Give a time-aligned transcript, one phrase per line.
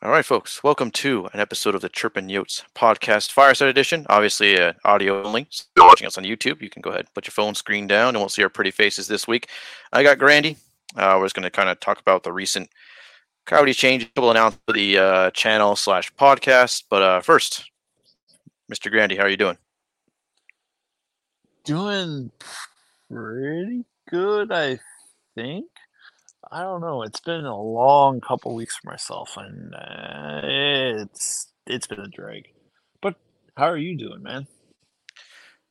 [0.00, 4.06] All right, folks, welcome to an episode of the Chirpin Yotes podcast, Fireside Edition.
[4.08, 5.48] Obviously, uh, audio only.
[5.50, 8.10] So you're watching us on YouTube, you can go ahead put your phone screen down
[8.10, 9.48] and we'll see our pretty faces this week.
[9.92, 10.56] I got Grandy.
[10.94, 12.70] Uh, we're just going to kind of talk about the recent
[13.44, 16.84] Coyote change, couple announced for the uh, channel slash podcast.
[16.88, 17.68] But uh, first,
[18.72, 18.92] Mr.
[18.92, 19.58] Grandy, how are you doing?
[21.64, 22.30] Doing
[23.10, 24.78] pretty good, I
[25.34, 25.66] think.
[26.50, 27.02] I don't know.
[27.02, 32.48] It's been a long couple weeks for myself, and uh, it's it's been a drag.
[33.02, 33.16] But
[33.56, 34.46] how are you doing, man?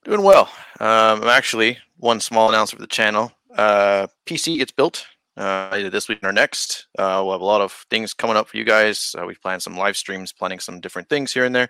[0.04, 0.50] Doing well.
[0.80, 3.32] Um, I'm actually one small announcement for the channel.
[3.56, 6.88] Uh, PC it's built uh, either this week or next.
[6.98, 9.16] Uh, we'll have a lot of things coming up for you guys.
[9.18, 11.70] Uh, we've planned some live streams, planning some different things here and there.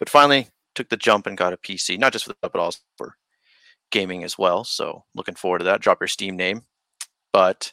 [0.00, 2.80] But finally, took the jump and got a PC, not just for that, but also
[2.96, 3.14] for
[3.92, 4.64] gaming as well.
[4.64, 5.80] So looking forward to that.
[5.80, 6.62] Drop your Steam name.
[7.32, 7.72] But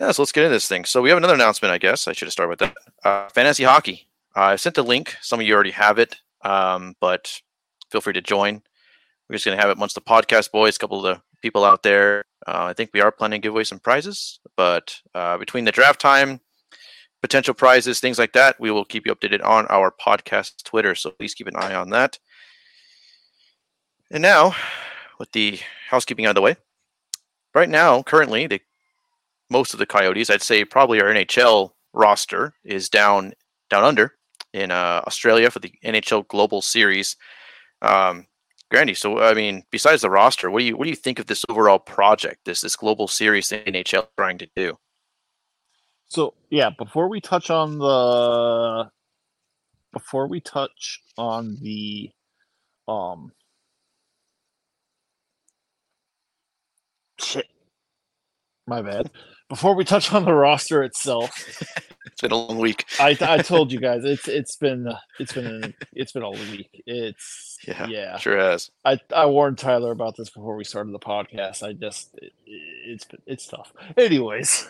[0.00, 0.86] yeah, so let's get into this thing.
[0.86, 2.08] So we have another announcement, I guess.
[2.08, 2.74] I should have started with that.
[3.04, 4.08] Uh, fantasy hockey.
[4.34, 5.16] Uh, I've sent the link.
[5.20, 7.40] Some of you already have it, um, but
[7.90, 8.62] feel free to join.
[9.28, 11.64] We're just going to have it once the podcast boys, a couple of the people
[11.64, 12.24] out there.
[12.46, 15.72] Uh, I think we are planning to give away some prizes, but uh, between the
[15.72, 16.40] draft time,
[17.20, 20.94] potential prizes, things like that, we will keep you updated on our podcast Twitter.
[20.94, 22.18] So please keep an eye on that.
[24.10, 24.54] And now,
[25.18, 25.60] with the
[25.90, 26.56] housekeeping out of the way,
[27.54, 28.60] right now, currently, the
[29.50, 33.32] most of the Coyotes, I'd say probably our NHL roster is down
[33.68, 34.14] down under
[34.52, 37.16] in uh, Australia for the NHL Global Series.
[37.82, 38.26] Um,
[38.70, 41.26] Grandy, so I mean, besides the roster, what do you what do you think of
[41.26, 44.78] this overall project, this this Global Series the NHL trying to do?
[46.08, 48.90] So yeah, before we touch on the
[49.92, 52.10] before we touch on the
[52.86, 53.32] um
[57.18, 57.46] shit
[58.66, 59.10] my bad
[59.50, 61.60] before we touch on the roster itself,
[62.06, 62.86] it's been a long week.
[63.00, 66.82] I, I told you guys it's it's been it's been it's been a week.
[66.86, 68.70] It's yeah, yeah, sure has.
[68.84, 71.66] I I warned Tyler about this before we started the podcast.
[71.66, 73.72] I just it, it's it's tough.
[73.98, 74.68] Anyways,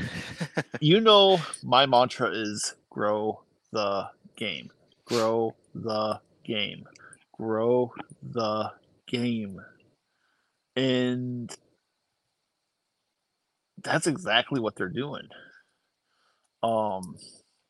[0.80, 4.72] you know my mantra is grow the game,
[5.04, 6.88] grow the game,
[7.36, 8.72] grow the
[9.06, 9.60] game,
[10.74, 11.54] and
[13.82, 15.28] that's exactly what they're doing.
[16.62, 17.16] Um,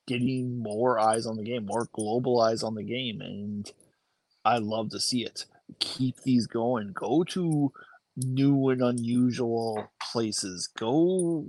[0.07, 3.71] getting more eyes on the game, more global eyes on the game, and
[4.45, 5.47] I love to see it.
[5.79, 6.93] Keep these going.
[6.93, 7.73] Go to
[8.17, 10.69] new and unusual places.
[10.77, 11.47] Go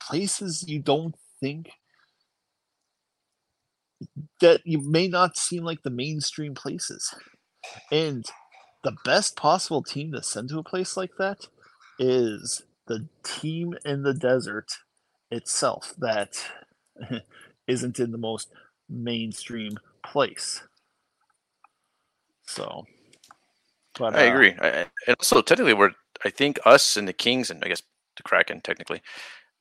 [0.00, 1.70] places you don't think
[4.40, 7.14] that you may not seem like the mainstream places.
[7.92, 8.24] And
[8.82, 11.46] the best possible team to send to a place like that
[11.98, 14.66] is the team in the desert
[15.30, 16.44] itself that
[17.68, 18.48] isn't in the most
[18.88, 20.62] mainstream place.
[22.46, 22.84] So,
[23.96, 24.54] but I uh, agree.
[24.60, 25.92] I, and also, technically, we're
[26.24, 27.82] I think us and the Kings and I guess
[28.16, 29.00] the Kraken technically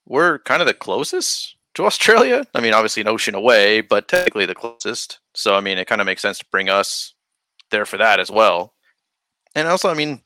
[0.10, 2.46] we're kind of the closest to Australia.
[2.54, 5.20] I mean, obviously an ocean away, but technically the closest.
[5.36, 7.14] So, I mean, it kind of makes sense to bring us
[7.72, 8.74] there for that as well.
[9.56, 10.22] And also, I mean,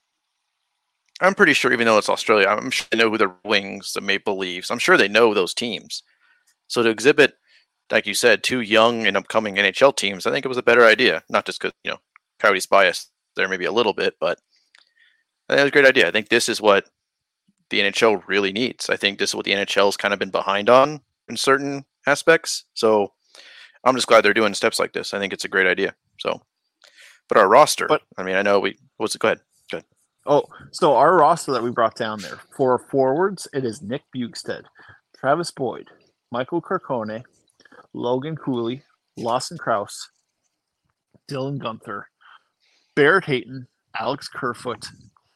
[1.24, 4.02] I'm pretty sure, even though it's Australia, I'm sure they know who the Wings, the
[4.02, 4.70] Maple Leafs.
[4.70, 6.04] I'm sure they know those teams.
[6.68, 7.36] So to exhibit,
[7.90, 10.86] like you said, two young and upcoming NHL teams, I think it was a better
[10.86, 11.24] idea.
[11.30, 11.98] Not just because you know
[12.40, 14.40] Coyotes bias there, maybe a little bit, but
[15.48, 16.08] I think it was a great idea.
[16.08, 16.90] I think this is what
[17.70, 18.90] the NHL really needs.
[18.90, 21.86] I think this is what the NHL has kind of been behind on in certain
[22.06, 22.66] aspects.
[22.74, 23.14] So
[23.86, 25.14] I'm just glad they're doing steps like this.
[25.14, 25.96] I think it's a great idea.
[26.20, 26.42] So,
[27.30, 28.78] but our roster, but, I mean, I know we.
[28.98, 29.20] What's it?
[29.20, 29.40] Go ahead.
[30.26, 34.64] Oh, so our roster that we brought down there for forwards, it is Nick Bjugstad,
[35.18, 35.90] Travis Boyd,
[36.32, 37.24] Michael Carcone,
[37.94, 38.84] Logan Cooley,
[39.18, 40.10] Lawson Crouse,
[41.30, 42.04] Dylan Guenther,
[42.96, 43.68] Barrett Hayton,
[44.00, 44.86] Alex Kerfoot,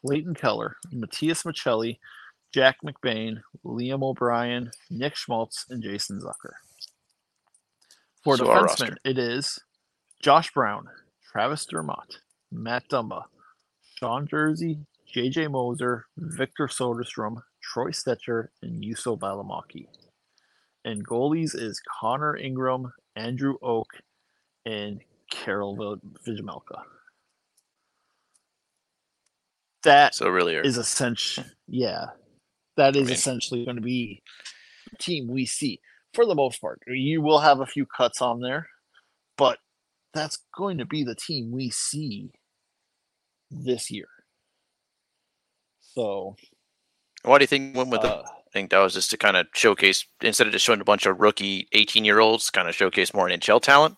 [0.05, 1.99] Clayton Keller, Matias Maccelli,
[2.53, 6.53] Jack McBain, Liam O'Brien, Nick Schmaltz, and Jason Zucker.
[8.23, 9.59] For so defensemen, it is
[10.21, 10.87] Josh Brown,
[11.29, 12.19] Travis Dermott,
[12.51, 13.25] Matt Dumba,
[13.97, 19.87] Sean Durzi, JJ Moser, Victor Soderstrom, Troy Stecher, and Juuso Valimaki.
[20.85, 23.87] And goalies is Connor Ingram, Andrew Oak,
[24.65, 25.01] and
[25.31, 26.81] Karel Vejmelka.
[29.83, 31.45] That so really is essential.
[31.67, 32.07] Yeah,
[32.75, 34.21] that is I mean, essentially going to be
[34.99, 35.79] team we see
[36.13, 36.81] for the most part.
[36.87, 38.67] You will have a few cuts on there,
[39.37, 39.57] but
[40.13, 42.31] that's going to be the team we see
[43.51, 44.07] this year.
[45.79, 46.35] So,
[47.23, 48.23] why do you think went with uh,
[48.57, 51.19] think that was just to kind of showcase instead of just showing a bunch of
[51.19, 53.97] rookie 18 year olds, kind of showcase more NHL talent.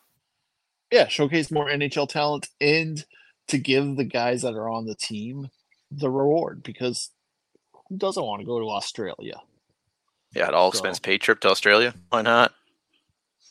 [0.92, 3.04] Yeah, showcase more NHL talent and
[3.48, 5.50] to give the guys that are on the team
[5.92, 7.10] the reward because
[7.88, 9.36] who doesn't want to go to Australia?
[10.34, 11.94] Yeah, an all expense so, paid trip to Australia.
[12.10, 12.54] Why not?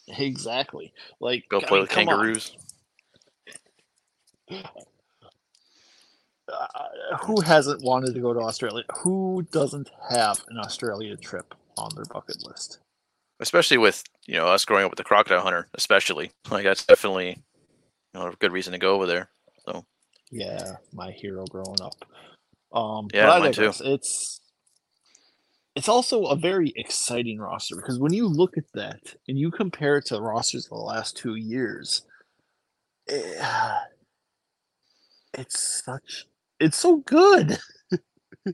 [0.08, 0.92] Exactly.
[1.20, 2.56] Like go play I mean, with kangaroos.
[6.48, 8.84] Uh, who hasn't wanted to go to Australia?
[8.98, 12.78] Who doesn't have an Australia trip on their bucket list?
[13.40, 17.42] Especially with you know us growing up with the crocodile hunter, especially like that's definitely
[18.14, 19.28] you know, a good reason to go over there.
[19.66, 19.84] So
[20.30, 21.94] yeah, my hero growing up.
[22.72, 23.72] Um, yeah, mine too.
[23.80, 24.40] It's
[25.76, 29.98] it's also a very exciting roster because when you look at that and you compare
[29.98, 32.02] it to rosters of the last two years,
[33.06, 33.40] it,
[35.34, 36.26] it's such
[36.60, 37.58] it's so good.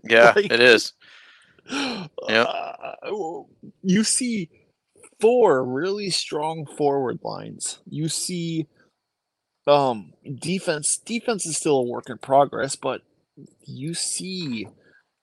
[0.09, 0.93] Yeah, like, it is.
[2.29, 2.43] Yeah.
[2.43, 3.43] Uh,
[3.83, 4.51] you see
[5.21, 7.79] four really strong forward lines.
[7.89, 8.67] You see
[9.67, 13.03] um defense defense is still a work in progress, but
[13.65, 14.67] you see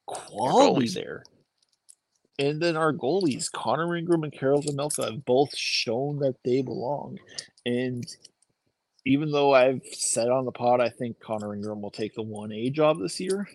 [0.05, 1.23] quality there.
[2.39, 7.19] And then our goalies, Connor Ingram and Karel Vejmelka, have both shown that they belong.
[7.65, 8.05] And
[9.05, 12.51] even though I've said on the pod I think Connor Ingram will take the one
[12.51, 13.47] A job this year,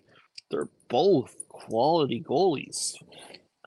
[0.50, 2.94] they're both quality goalies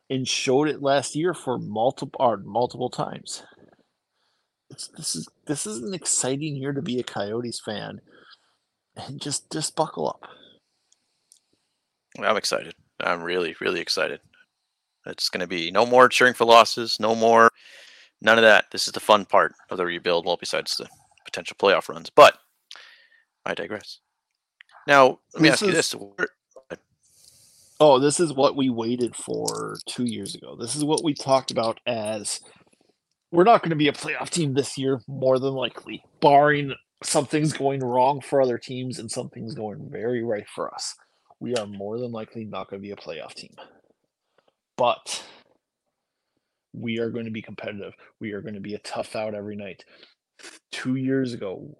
[0.09, 3.43] and showed it last year for multiple or multiple times.
[4.69, 8.01] It's, this is this is an exciting year to be a Coyotes fan,
[8.95, 10.23] and just just buckle up.
[12.19, 12.73] I'm excited.
[12.99, 14.19] I'm really really excited.
[15.05, 17.49] It's going to be no more cheering for losses, no more
[18.21, 18.65] none of that.
[18.71, 20.25] This is the fun part of the rebuild.
[20.25, 20.87] Well, besides the
[21.29, 22.09] potential playoff runs.
[22.09, 22.37] But
[23.45, 23.99] I digress.
[24.87, 25.95] Now, let me this ask is, you this.
[27.79, 30.55] Oh, this is what we waited for two years ago.
[30.55, 32.41] This is what we talked about as
[33.31, 36.73] we're not going to be a playoff team this year, more than likely, barring
[37.03, 40.95] something's going wrong for other teams and something's going very right for us.
[41.39, 43.55] We are more than likely not going to be a playoff team.
[44.75, 45.23] But
[46.73, 47.93] we are going to be competitive.
[48.19, 49.85] We are going to be a tough out every night
[50.71, 51.77] two years ago,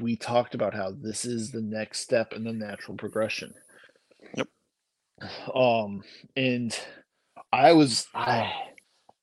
[0.00, 3.54] we talked about how this is the next step in the natural progression.
[4.36, 4.48] Yep.
[5.54, 6.02] Um,
[6.36, 6.78] and
[7.50, 8.52] I was I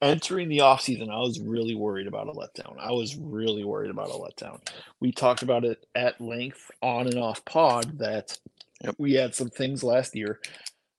[0.04, 2.78] entering the off season, I was really worried about a letdown.
[2.80, 4.60] I was really worried about a letdown.
[5.00, 8.38] We talked about it at length on and off pod that
[8.84, 8.96] yep.
[8.98, 10.40] we had some things last year,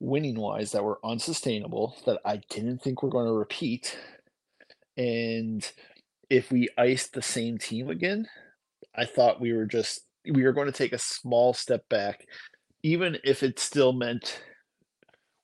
[0.01, 3.97] winning wise, that were unsustainable that I didn't think were going to repeat.
[4.97, 5.71] And
[6.31, 8.27] if we iced the same team again,
[8.95, 10.01] I thought we were just
[10.31, 12.27] we were going to take a small step back,
[12.83, 14.43] even if it still meant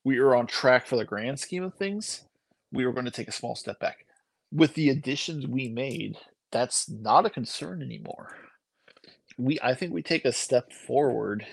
[0.04, 2.24] we were on track for the grand scheme of things.
[2.72, 4.06] We were going to take a small step back.
[4.52, 6.16] With the additions we made,
[6.52, 8.36] that's not a concern anymore.
[9.36, 11.46] We I think we take a step forward.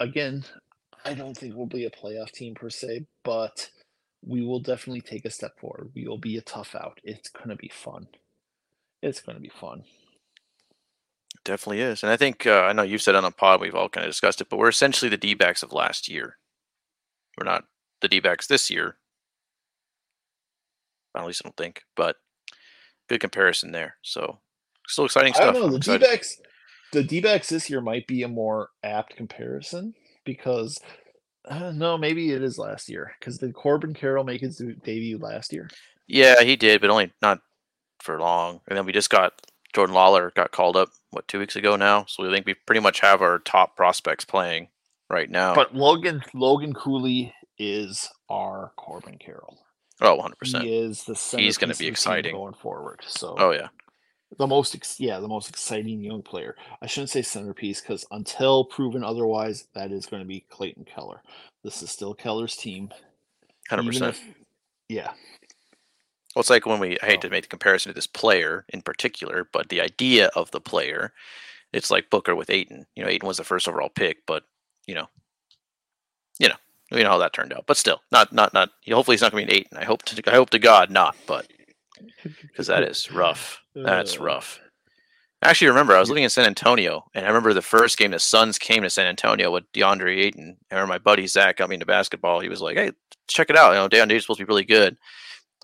[0.00, 0.44] Again,
[1.04, 3.70] I don't think we'll be a playoff team per se, but
[4.22, 5.90] we will definitely take a step forward.
[5.94, 7.00] We will be a tough out.
[7.04, 8.06] It's going to be fun
[9.02, 9.84] it's going to be fun.
[11.34, 12.02] It definitely is.
[12.02, 14.10] And I think, uh, I know you've said on the pod, we've all kind of
[14.10, 16.36] discussed it, but we're essentially the D backs of last year.
[17.38, 17.64] We're not
[18.00, 18.96] the D backs this year.
[21.16, 22.16] At least I don't think, but
[23.08, 23.96] good comparison there.
[24.02, 24.38] So
[24.86, 25.48] still exciting stuff.
[25.48, 25.78] I don't know.
[25.78, 26.40] The D backs,
[26.92, 30.80] the D backs this year might be a more apt comparison because
[31.48, 35.52] uh, no, maybe it is last year because did Corbin Carroll make his debut last
[35.52, 35.68] year?
[36.06, 37.40] Yeah, he did, but only not
[38.02, 38.60] for long.
[38.68, 42.04] And then we just got Jordan Lawler got called up what two weeks ago now.
[42.06, 44.68] So we think we pretty much have our top prospects playing
[45.08, 45.54] right now.
[45.54, 49.58] But Logan Logan Cooley is our Corbin Carroll.
[50.00, 50.64] Oh, 100 percent.
[50.64, 53.00] He is the he's going to be exciting going forward.
[53.06, 53.68] So oh yeah,
[54.38, 56.56] the most ex- yeah the most exciting young player.
[56.80, 61.22] I shouldn't say centerpiece because until proven otherwise, that is going to be Clayton Keller.
[61.62, 62.90] This is still Keller's team.
[63.68, 64.18] Hundred percent.
[64.88, 65.12] Yeah,
[66.34, 67.22] well, it's like when we I hate oh.
[67.22, 71.12] to make the comparison to this player in particular, but the idea of the player,
[71.72, 72.86] it's like Booker with Ayton.
[72.94, 74.44] You know, Ayton was the first overall pick, but
[74.86, 75.08] you know,
[76.38, 76.54] you know,
[76.92, 77.64] we know how that turned out.
[77.66, 78.70] But still, not not not.
[78.88, 79.78] Hopefully, he's not going to be an Ayton.
[79.78, 81.46] I hope to I hope to God not, but
[82.42, 83.60] because that is rough.
[83.74, 84.22] That's uh.
[84.22, 84.60] rough.
[85.42, 88.18] Actually, remember I was living in San Antonio, and I remember the first game the
[88.18, 90.58] Suns came to San Antonio with DeAndre Ayton.
[90.70, 92.40] I remember my buddy Zach got me into basketball.
[92.40, 92.92] He was like, "Hey,
[93.26, 93.70] check it out.
[93.70, 94.98] You know, DeAndre is supposed to be really good."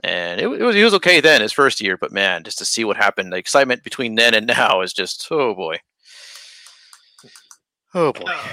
[0.05, 2.65] And it, it, was he was okay then his first year, but man, just to
[2.65, 5.79] see what happened, the excitement between then and now is just oh boy,
[7.95, 8.25] oh boy.
[8.27, 8.45] Uh,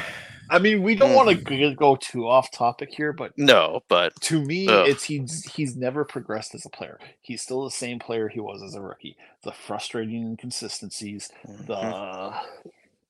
[0.50, 1.16] I mean, we don't mm.
[1.16, 4.88] want to go too off topic here, but no, but to me, ugh.
[4.88, 7.00] it's he's he's never progressed as a player.
[7.22, 9.18] He's still the same player he was as a rookie.
[9.44, 11.66] The frustrating inconsistencies, mm-hmm.
[11.66, 12.34] the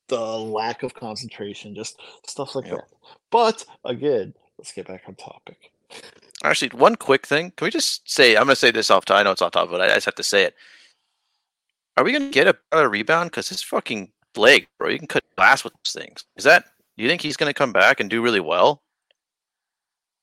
[0.07, 2.75] the lack of concentration, just stuff like yep.
[2.75, 2.87] that.
[3.29, 5.71] But again, let's get back on topic.
[6.43, 7.51] Actually, one quick thing.
[7.55, 8.35] Can we just say?
[8.35, 9.05] I'm going to say this off.
[9.05, 10.55] Top, I know it's off top, but I just have to say it.
[11.95, 13.31] Are we going to get a, a rebound?
[13.31, 16.25] Because his fucking leg, bro, you can cut glass with those things.
[16.35, 16.65] Is that?
[16.97, 18.81] Do you think he's going to come back and do really well?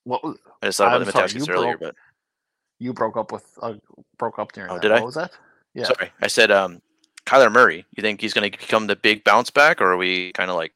[0.04, 0.36] What was?
[0.62, 1.94] I just thought about the Metaxas earlier, broke, but
[2.78, 3.74] you broke up with uh,
[4.18, 4.70] broke up during.
[4.70, 4.82] Oh, that.
[4.82, 4.96] did I?
[4.96, 5.32] What was that?
[5.74, 5.84] Yeah.
[5.84, 6.82] Sorry, I said um,
[7.26, 7.86] Kyler Murray.
[7.96, 10.56] You think he's going to become the big bounce back, or are we kind of
[10.56, 10.72] like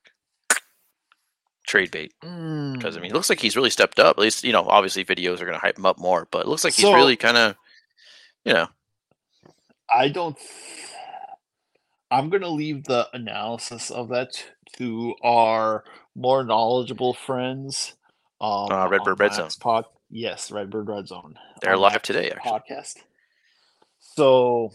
[1.66, 2.12] trade bait?
[2.20, 2.84] Because mm.
[2.84, 3.14] I mean, it hmm.
[3.14, 4.16] looks like he's really stepped up.
[4.16, 6.48] At least you know, obviously videos are going to hype him up more, but it
[6.48, 7.56] looks like he's so, really kind of,
[8.44, 8.68] you know.
[9.92, 10.36] I don't.
[12.10, 14.44] I'm going to leave the analysis of that
[14.76, 17.94] to our more knowledgeable friends.
[18.40, 19.48] Um, uh, Redbird Red Zone.
[19.60, 21.34] Pod, yes, Redbird Red Zone.
[21.60, 22.30] They're live today.
[22.30, 22.50] Actually.
[22.50, 22.94] Podcast.
[23.98, 24.70] So,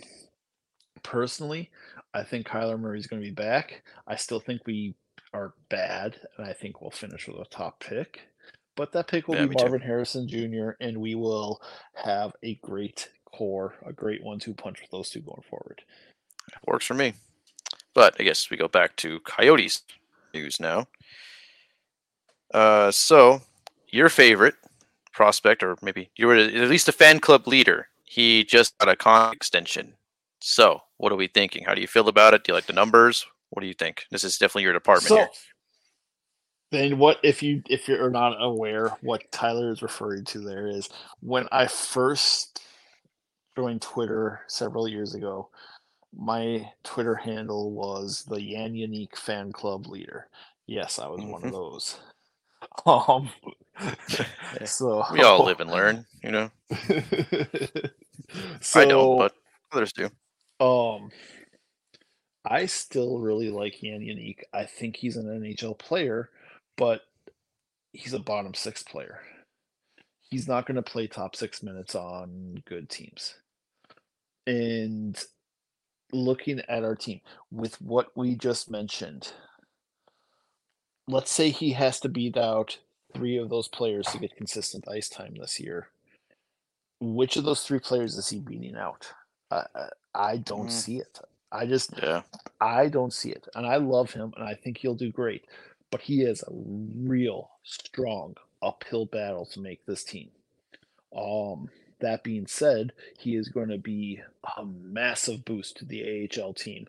[1.04, 1.70] personally,
[2.14, 3.84] I think Kyler Murray is going to be back.
[4.08, 4.96] I still think we
[5.34, 8.22] are bad, and I think we'll finish with a top pick.
[8.76, 9.86] But that pick will yeah, be Marvin too.
[9.86, 11.62] Harrison Jr., and we will
[11.96, 15.82] have a great core, a great one-two punch with those two going forward.
[16.66, 17.14] Works for me.
[17.94, 19.82] But I guess we go back to Coyotes
[20.34, 20.88] news now.
[22.54, 23.42] Uh, so
[23.90, 24.56] your favorite
[25.12, 28.96] prospect, or maybe you were at least a fan club leader, he just got a
[28.96, 29.94] con extension.
[30.40, 31.66] So what are we thinking?
[31.66, 32.44] How do you feel about it?
[32.44, 33.26] Do you like the numbers?
[33.50, 34.04] What do you think?
[34.12, 35.30] This is definitely your department so, here.
[36.72, 40.88] Then what if you if you're not aware what Tyler is referring to there is
[41.20, 42.62] when I first
[43.56, 45.50] joined Twitter several years ago,
[46.16, 50.28] my Twitter handle was the Jan Jenik fan club leader.
[50.68, 51.32] Yes, I was mm-hmm.
[51.32, 51.56] one of mm-hmm.
[51.56, 52.00] those.
[52.86, 53.30] Um,
[54.66, 56.52] so we all live and learn, you know.
[58.62, 59.34] so, I don't, but
[59.72, 60.10] others do.
[60.60, 61.10] Um,
[62.46, 64.40] I still really like Jan Jenik.
[64.54, 66.30] I think he's an NHL player,
[66.78, 67.02] but
[67.92, 69.22] he's a bottom six player.
[70.22, 73.36] He's not going to play top six minutes on good teams.
[74.48, 75.22] And
[76.12, 79.34] looking at our team with what we just mentioned,
[81.08, 82.78] let's say he has to beat out
[83.14, 85.90] three of those players to get consistent ice time this year.
[87.02, 89.12] Which of those three players is he beating out?
[89.52, 89.66] I,
[90.14, 90.72] I don't mm.
[90.72, 91.20] see it.
[91.52, 92.22] I just, yeah,
[92.62, 93.48] I don't see it.
[93.56, 95.46] And I love him and I think he'll do great.
[95.92, 100.30] But he is a real strong uphill battle to make this team.
[101.16, 104.22] Um, that being said, he is going to be
[104.58, 106.88] a massive boost to the AHL team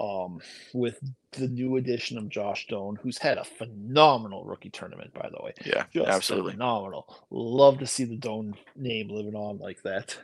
[0.00, 0.40] um,
[0.72, 0.98] with
[1.32, 5.54] the new addition of Josh Doan, who's had a phenomenal rookie tournament, by the way.
[5.64, 6.52] Yeah, Just absolutely.
[6.52, 7.06] Phenomenal.
[7.30, 10.18] Love to see the Doan name living on like that.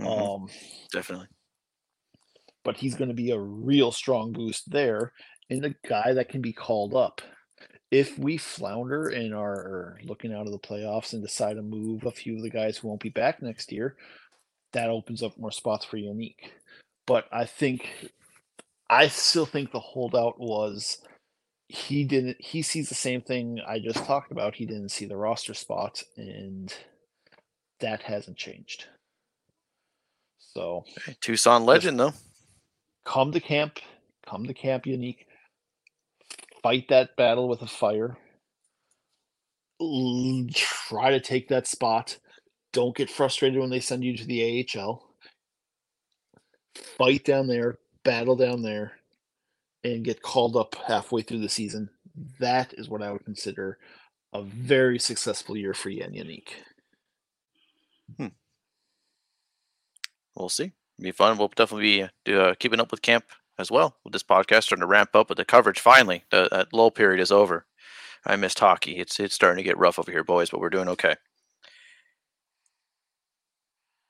[0.00, 0.06] Mm-hmm.
[0.06, 0.48] Um,
[0.92, 1.26] Definitely.
[2.64, 5.12] But he's going to be a real strong boost there
[5.50, 7.20] and a guy that can be called up
[7.94, 12.10] if we flounder and are looking out of the playoffs and decide to move a
[12.10, 13.96] few of the guys who won't be back next year,
[14.72, 16.34] that opens up more spots for Jenik.
[17.06, 18.10] But I think,
[18.90, 20.98] I still think the holdout was
[21.68, 24.56] he didn't, he sees the same thing I just talked about.
[24.56, 26.74] He didn't see the roster spot, and
[27.78, 28.86] that hasn't changed.
[30.38, 30.84] So,
[31.20, 32.14] Tucson legend, though.
[33.04, 33.78] Come to camp,
[34.26, 35.26] come to camp Jenik
[36.64, 38.16] fight that battle with a fire.
[39.78, 42.18] Try to take that spot.
[42.72, 45.06] Don't get frustrated when they send you to the AHL.
[46.96, 48.92] Fight down there, battle down there,
[49.84, 51.90] and get called up halfway through the season.
[52.40, 53.78] That is what I would consider
[54.32, 56.48] a very successful year for Jan Jenik.
[58.16, 58.28] Hmm.
[60.34, 60.72] We'll see.
[61.00, 61.36] Be fun.
[61.36, 63.24] We'll definitely be uh, keeping up with camp
[63.58, 65.80] as well with this podcast starting to ramp up with the coverage.
[65.80, 67.66] Finally, the, that lull period is over.
[68.26, 68.98] I missed hockey.
[68.98, 71.16] It's it's starting to get rough over here, boys, but we're doing okay.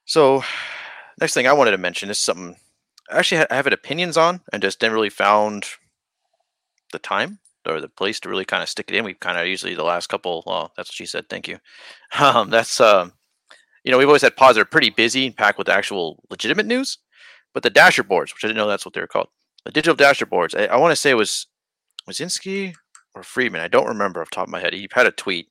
[0.04, 0.44] So,
[1.20, 2.56] next thing I wanted to mention is something
[3.10, 5.66] I actually I have opinions on, and just didn't really found
[6.92, 9.04] the time or the place to really kind of stick it in.
[9.04, 10.44] We've kind of usually the last couple.
[10.46, 11.28] Well, that's what she said.
[11.28, 11.58] Thank you.
[12.16, 13.12] Um, that's um,
[13.84, 16.66] you know, we've always had pods that are pretty busy, and packed with actual legitimate
[16.66, 16.98] news.
[17.52, 19.28] But the dasher boards, which I didn't know that's what they were called,
[19.64, 20.54] the digital dasher boards.
[20.54, 21.46] I, I want to say it was
[22.08, 22.74] Wyshynski
[23.14, 23.60] or Friedman.
[23.60, 24.72] I don't remember off the top of my head.
[24.72, 25.48] He had a tweet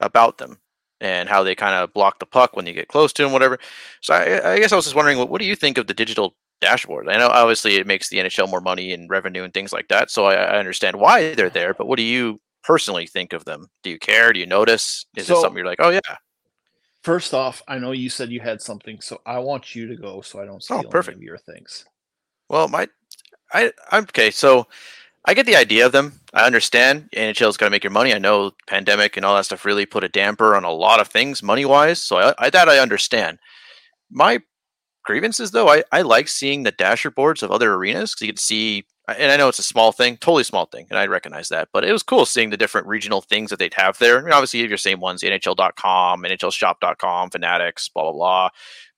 [0.00, 0.58] about them
[1.00, 3.58] and how they kind of block the puck when you get close to them, whatever.
[4.02, 5.94] So I, I guess I was just wondering, what, what, do you think of the
[5.94, 7.08] digital dashboard?
[7.08, 10.10] I know obviously it makes the NHL more money and revenue and things like that.
[10.10, 13.68] So I, I understand why they're there, but what do you personally think of them?
[13.82, 14.32] Do you care?
[14.32, 15.06] Do you notice?
[15.16, 16.00] Is so, it something you're like, oh yeah?
[17.02, 20.20] First off, I know you said you had something, so I want you to go
[20.20, 21.16] so I don't oh, steal oh, perfect.
[21.16, 21.86] any of your things.
[22.48, 22.88] Well, my,
[23.52, 24.30] I, I'm okay.
[24.30, 24.66] So
[25.24, 26.20] I get the idea of them.
[26.34, 28.14] I understand NHL's got to make your money.
[28.14, 31.08] I know pandemic and all that stuff really put a damper on a lot of
[31.08, 32.02] things money wise.
[32.02, 33.38] So I, I that I understand.
[34.10, 34.40] My
[35.04, 38.36] grievances though, I, I like seeing the dasher boards of other arenas because you can
[38.38, 38.84] see
[39.18, 41.68] and I know it's a small thing, totally small thing, and I recognize that.
[41.72, 44.18] But it was cool seeing the different regional things that they'd have there.
[44.18, 48.48] I mean, obviously, you have your same ones: NHL.com, NHLShop.com, Fanatics, blah blah blah.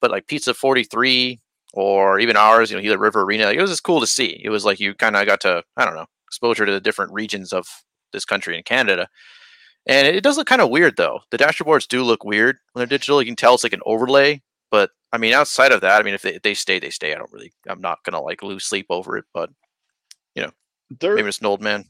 [0.00, 1.40] But like Pizza Forty Three,
[1.73, 4.40] or even ours, you know, Gila River Arena, like, it was just cool to see.
[4.45, 7.12] It was like you kind of got to, I don't know, exposure to the different
[7.12, 7.66] regions of
[8.12, 9.09] this country and Canada.
[9.87, 11.21] And it does look kind of weird though.
[11.31, 13.21] The dashboards do look weird when they're digital.
[13.21, 16.14] You can tell it's like an overlay, but I mean, outside of that, I mean,
[16.14, 17.12] if they, if they stay, they stay.
[17.12, 19.50] I don't really, I'm not gonna like lose sleep over it, but
[21.01, 21.87] They're, maybe it's an old man.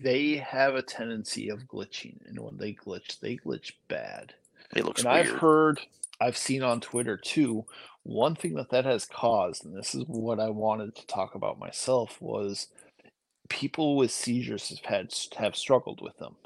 [0.00, 4.34] They have a tendency of glitching, and when they glitch, they glitch bad.
[4.76, 5.02] It looks.
[5.02, 5.26] And weird.
[5.26, 5.80] I've heard,
[6.20, 7.64] I've seen on Twitter too.
[8.02, 11.58] One thing that that has caused, and this is what I wanted to talk about
[11.58, 12.68] myself, was
[13.48, 16.36] people with seizures have had have struggled with them.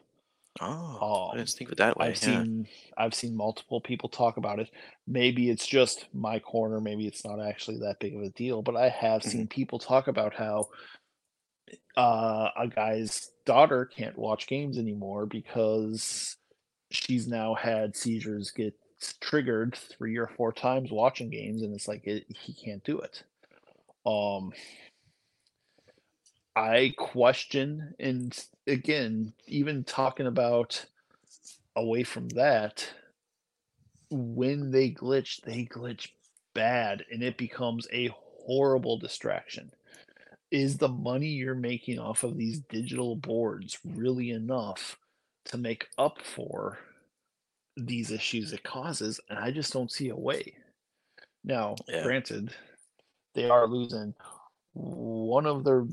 [0.61, 2.09] Oh, I didn't think of it that way.
[2.09, 2.43] I've yeah.
[2.43, 4.71] seen I've seen multiple people talk about it.
[5.07, 6.81] Maybe it's just my corner.
[6.81, 8.62] Maybe it's not actually that big of a deal.
[8.62, 9.31] But I have mm-hmm.
[9.31, 10.69] seen people talk about how
[11.97, 16.37] uh, a guy's daughter can't watch games anymore because
[16.91, 18.75] she's now had seizures get
[19.21, 23.23] triggered three or four times watching games, and it's like it, he can't do it.
[24.07, 24.53] Um,
[26.59, 28.37] I question, and
[28.67, 30.85] again, even talking about
[31.77, 32.88] away from that,
[34.11, 36.09] when they glitch, they glitch
[36.55, 38.11] bad and it becomes a
[38.45, 39.71] horrible distraction.
[40.50, 44.99] Is the money you're making off of these digital boards really enough
[45.45, 46.79] to make up for
[47.77, 49.21] these issues it causes?
[49.31, 50.55] And I just don't see a way.
[51.45, 52.03] Now, yeah.
[52.03, 52.50] granted,
[53.37, 54.15] they are losing
[54.73, 55.87] one of their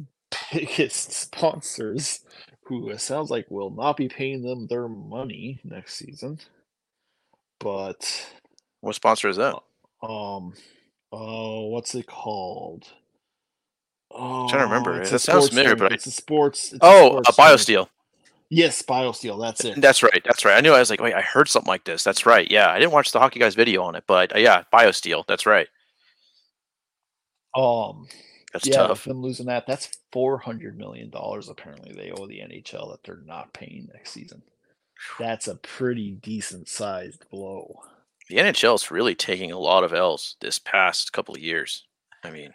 [0.51, 2.21] biggest sponsors
[2.63, 6.39] who it sounds like will not be paying them their money next season.
[7.59, 8.27] But
[8.81, 9.55] what sponsor is that?
[10.03, 10.53] Um,
[11.11, 12.85] oh, uh, what's it called?
[14.11, 15.01] Oh, I'm trying to remember.
[15.01, 16.73] It sounds familiar, but it's a sports.
[16.73, 17.87] It's oh, a, sports a BioSteel.
[18.49, 19.41] Yes, BioSteel.
[19.41, 19.81] That's it.
[19.81, 20.21] That's right.
[20.23, 20.55] That's right.
[20.55, 20.73] I knew.
[20.73, 22.03] I was like, wait, I heard something like this.
[22.03, 22.49] That's right.
[22.49, 25.25] Yeah, I didn't watch the hockey guys video on it, but uh, yeah, BioSteel.
[25.27, 25.67] That's right.
[27.55, 28.07] Um,
[28.55, 29.03] that's yeah, tough.
[29.03, 31.49] Them losing that, that's four hundred million dollars.
[31.49, 34.43] Apparently, they owe the NHL that they're not paying next season.
[35.19, 37.81] That's a pretty decent sized blow.
[38.29, 41.83] The NHL is really taking a lot of L's this past couple of years.
[42.23, 42.53] I mean,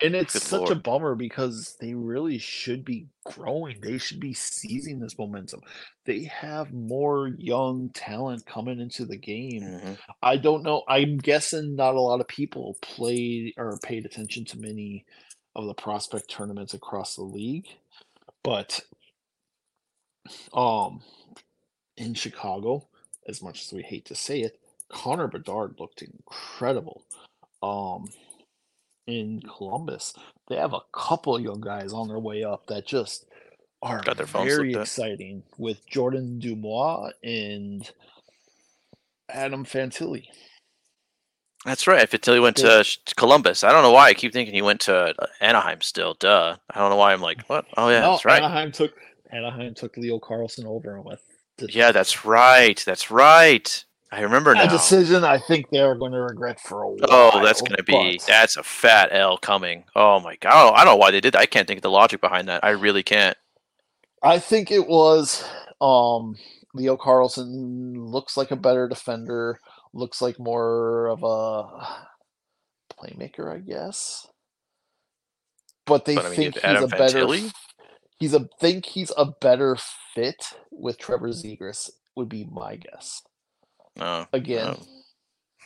[0.00, 0.72] and it's such Lord.
[0.72, 3.80] a bummer because they really should be growing.
[3.80, 5.60] They should be seizing this momentum.
[6.04, 9.62] They have more young talent coming into the game.
[9.62, 9.92] Mm-hmm.
[10.22, 10.82] I don't know.
[10.88, 15.04] I'm guessing not a lot of people played or paid attention to many
[15.58, 17.66] of the prospect tournaments across the league.
[18.42, 18.80] But
[20.54, 21.02] um
[21.96, 22.86] in Chicago,
[23.26, 27.02] as much as we hate to say it, Connor Bedard looked incredible.
[27.62, 28.06] Um
[29.06, 30.14] in Columbus,
[30.48, 33.26] they have a couple young guys on their way up that just
[33.82, 37.90] are Got their very exciting with Jordan Dumais and
[39.28, 40.26] Adam Fantilli.
[41.68, 42.08] That's right.
[42.08, 42.82] Fantilli went to
[43.16, 43.62] Columbus.
[43.62, 44.06] I don't know why.
[44.06, 46.14] I keep thinking he went to uh, Anaheim still.
[46.14, 46.56] Duh.
[46.70, 47.66] I don't know why I'm like, what?
[47.76, 48.42] Oh yeah, no, that's right.
[48.42, 48.94] Anaheim took
[49.30, 51.20] Anaheim took Leo Carlsson over with.
[51.58, 52.82] Yeah, that's right.
[52.86, 53.84] That's right.
[54.10, 54.64] I remember now.
[54.64, 57.06] A decision I think they're going to regret for a while.
[57.10, 58.26] Oh, that's going to be but...
[58.26, 59.84] that's a fat L coming.
[59.94, 60.52] Oh my god!
[60.52, 61.40] I don't, I don't know why they did that.
[61.40, 62.64] I can't think of the logic behind that.
[62.64, 63.36] I really can't.
[64.22, 65.44] I think it was
[65.82, 66.36] um,
[66.72, 69.60] Leo Carlsson looks like a better defender.
[69.98, 71.64] Looks like more of a
[72.94, 74.28] playmaker, I guess.
[75.86, 77.42] But they but, I mean, think he's Adam a Fantilli?
[77.42, 77.52] better.
[78.20, 79.76] He's a think he's a better
[80.14, 83.22] fit with Trevor Zegras would be my guess.
[83.96, 84.26] No.
[84.32, 84.76] Again,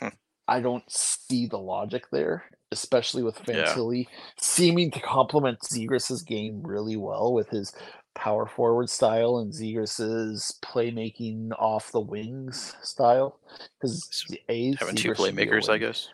[0.01, 0.11] no.
[0.47, 4.17] I don't see the logic there, especially with Fantilli yeah.
[4.39, 7.71] seeming to complement Zegras's game really well with his
[8.15, 13.39] power forward style and Zegras's playmaking off the wings style.
[13.79, 16.09] Because A's having two playmakers, I guess.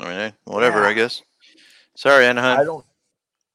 [0.00, 0.88] I mean, whatever, yeah.
[0.88, 1.22] I guess.
[1.96, 2.60] Sorry, Anaheim.
[2.60, 2.84] I don't.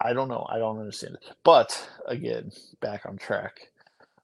[0.01, 0.45] I don't know.
[0.49, 1.35] I don't understand it.
[1.43, 3.69] But again, back on track.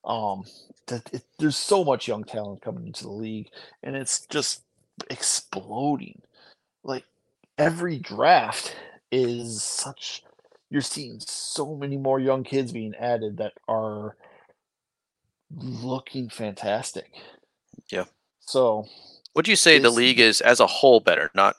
[0.06, 0.46] Um,
[0.88, 3.50] that it, there's so much young talent coming into the league,
[3.84, 4.62] and it's just
[5.10, 6.22] exploding.
[6.84, 7.04] Like
[7.58, 8.76] every draft
[9.12, 10.24] is such
[10.76, 14.18] you're seeing so many more young kids being added that are
[15.50, 17.14] looking fantastic.
[17.90, 18.04] Yeah.
[18.42, 18.86] So,
[19.38, 21.56] would you say the league is as a whole better, not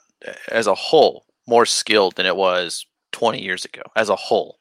[0.49, 4.59] as a whole more skilled than it was 20 years ago, as a whole,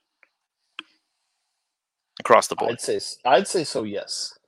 [2.18, 2.72] across the board?
[2.72, 3.82] I'd say I'd say so.
[3.82, 4.38] Yes.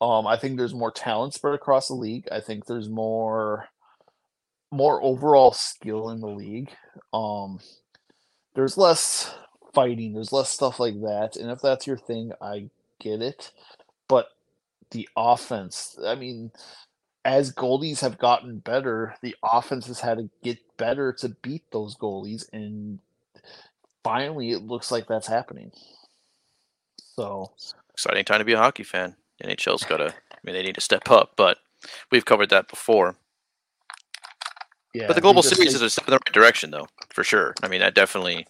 [0.00, 2.26] Um, I think there's more talent spread across the league.
[2.32, 3.68] I think there's more
[4.72, 6.72] more overall skill in the league.
[7.12, 7.60] Um,
[8.54, 9.34] there's less
[9.72, 11.36] fighting, there's less stuff like that.
[11.36, 13.50] And if that's your thing, I get it.
[14.08, 14.28] But
[14.90, 16.52] the offense, I mean,
[17.24, 21.96] as goalies have gotten better, the offense has had to get better to beat those
[21.96, 22.44] goalies.
[22.52, 22.98] And
[24.02, 25.72] finally, it looks like that's happening.
[27.16, 27.52] So
[27.92, 29.16] exciting time to be a hockey fan.
[29.42, 31.58] NHL's got to, I mean, they need to step up, but
[32.10, 33.16] we've covered that before.
[34.92, 37.54] Yeah, but the global series is a step in the right direction, though, for sure.
[37.62, 38.46] I mean, that definitely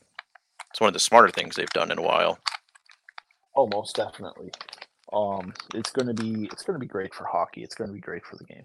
[0.71, 2.39] it's one of the smarter things they've done in a while.
[3.55, 4.51] Oh, most definitely.
[5.13, 7.63] Um, it's going to be it's going to be great for hockey.
[7.63, 8.65] It's going to be great for the game.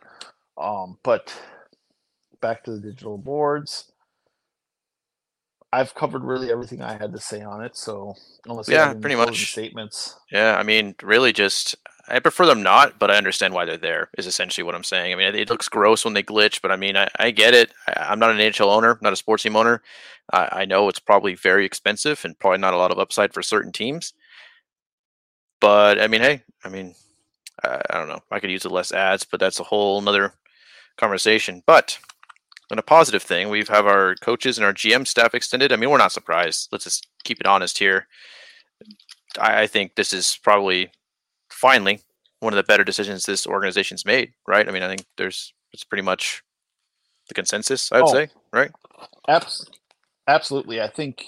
[0.58, 1.38] Um, but
[2.42, 3.92] back to the digital boards.
[5.72, 7.78] I've covered really everything I had to say on it.
[7.78, 8.16] So
[8.48, 10.16] unless yeah, pretty much statements.
[10.32, 11.76] Yeah, I mean, really, just
[12.10, 14.10] I prefer them not, but I understand why they're there.
[14.18, 15.14] Is essentially what I'm saying.
[15.14, 17.72] I mean, it, looks gross when they glitch, but I mean, I, I get it.
[17.88, 19.82] I, am not an NHL owner, not a sports team owner.
[20.32, 23.42] I, I know it's probably very expensive and probably not a lot of upside for
[23.42, 24.14] certain teams.
[25.62, 26.96] But I mean, hey, I mean,
[27.64, 28.22] I, I don't know.
[28.32, 30.34] I could use the less ads, but that's a whole another
[30.98, 31.64] conversation.
[31.66, 32.00] But
[32.72, 35.72] on a positive thing, we have our coaches and our GM staff extended.
[35.72, 36.70] I mean, we're not surprised.
[36.72, 38.08] Let's just keep it honest here.
[39.40, 40.92] I, I think this is probably
[41.60, 42.02] finally
[42.40, 44.68] one of the better decisions this organization's made, right?
[44.68, 46.42] I mean, I think there's it's pretty much
[47.28, 48.72] the consensus, I'd oh, say, right?
[49.28, 49.70] Abs-
[50.28, 50.82] absolutely.
[50.82, 51.26] I think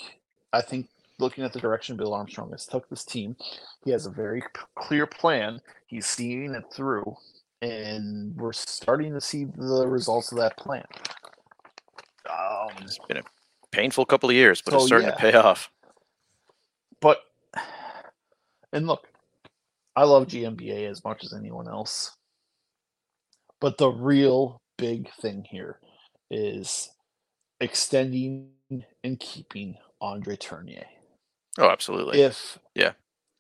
[0.54, 0.88] I think
[1.20, 3.36] looking at the direction Bill Armstrong has took this team,
[3.84, 4.42] he has a very
[4.76, 5.60] clear plan.
[5.88, 7.16] He's seeing it through,
[7.62, 10.86] and we're starting to see the results of that plan.
[12.30, 13.24] Um, it's been a
[13.72, 15.16] painful couple of years, but so, it's starting yeah.
[15.16, 15.70] to pay off.
[17.02, 17.20] But
[18.72, 19.11] and look,
[19.96, 22.16] I love GMBA as much as anyone else.
[23.60, 25.80] But the real big thing here
[26.30, 26.90] is
[27.60, 28.50] extending
[29.04, 30.84] and keeping Andre Tourigny.
[31.60, 32.22] Oh, absolutely.
[32.22, 32.94] If yeah,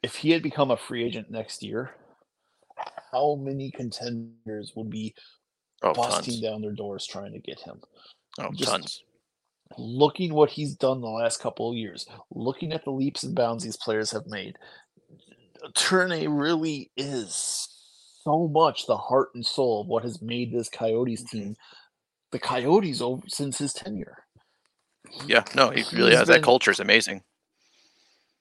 [0.04, 1.92] if he had become a free agent next year,
[3.12, 5.14] how many contenders would be
[5.84, 6.42] oh, busting tons.
[6.42, 7.82] down their doors trying to get him?
[8.40, 9.04] Oh, Just tons.
[9.78, 13.64] Looking what he's done the last couple of years, looking at the leaps and bounds
[13.64, 14.58] these players have made,
[15.76, 17.68] Tourigny really is
[18.24, 21.38] so much the heart and soul of what has made this Coyotes mm-hmm.
[21.38, 21.56] team
[22.32, 24.18] the Coyotes over since his tenure.
[25.26, 26.28] Yeah, no, he really has.
[26.28, 27.24] Been, that culture is amazing.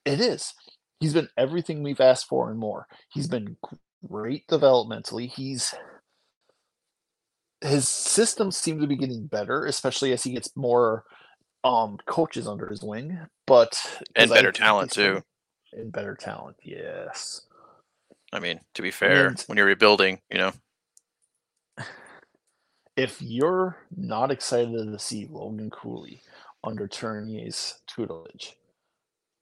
[0.05, 0.55] It is.
[1.01, 2.87] He's been everything we've asked for and more.
[3.13, 3.57] He's been
[4.07, 5.29] great developmentally.
[5.29, 5.75] He's
[7.63, 11.05] his systems seem to be getting better, especially as he gets more
[11.65, 13.19] um coaches under his wing.
[13.47, 15.23] But and better talent too
[15.73, 16.57] and better talent.
[16.63, 17.43] Yes.
[18.33, 20.53] I mean, to be fair, and when you're rebuilding, you know.
[22.97, 26.21] If you're not excited to see Logan Cooley
[26.63, 28.57] under Tourigny's tutelage,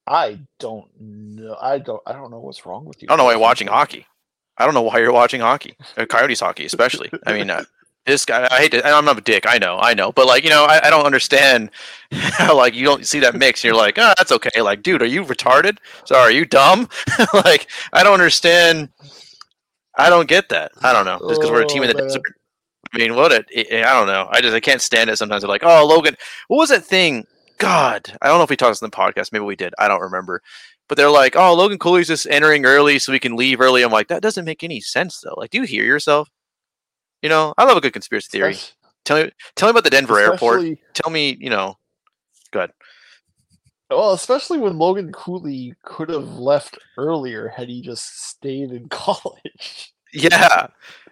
[0.07, 1.57] I don't know.
[1.61, 2.01] I don't.
[2.07, 3.09] I don't know what's wrong with you.
[3.09, 4.07] I don't know why you're watching hockey.
[4.59, 7.11] I don't know why you're watching hockey, uh, Coyotes hockey, especially.
[7.27, 7.64] I mean, uh,
[8.09, 10.42] this guy, I hate to, I'm not a dick, I know, I know, but like,
[10.42, 11.71] you know, I, I don't understand
[12.12, 13.61] how like you don't see that mix.
[13.61, 14.61] And you're like, oh, that's okay.
[14.61, 15.79] Like, dude, are you retarded?
[16.05, 16.88] Sorry, are you dumb?
[17.35, 18.88] like, I don't understand.
[19.97, 20.73] I don't get that.
[20.83, 21.18] I don't know.
[21.29, 22.23] Just because we're a team in the oh, desert.
[22.92, 23.47] I mean, what it?
[23.55, 24.29] I don't know.
[24.31, 25.42] I just, I can't stand it sometimes.
[25.42, 26.16] They're like, oh, Logan,
[26.49, 27.27] what was that thing?
[27.59, 29.33] God, I don't know if we talked this in the podcast.
[29.33, 29.75] Maybe we did.
[29.79, 30.40] I don't remember.
[30.88, 33.83] But they're like, oh, Logan Cooley's just entering early so we can leave early.
[33.83, 35.35] I'm like, that doesn't make any sense though.
[35.37, 36.31] Like, do you hear yourself?
[37.22, 38.52] You know, I love a good conspiracy theory.
[38.52, 40.64] Especially, tell me, tell me about the Denver airport.
[40.94, 41.76] Tell me, you know,
[42.52, 42.70] good.
[43.90, 49.94] Well, especially when Logan Cooley could have left earlier had he just stayed in college.
[50.12, 50.68] Yeah.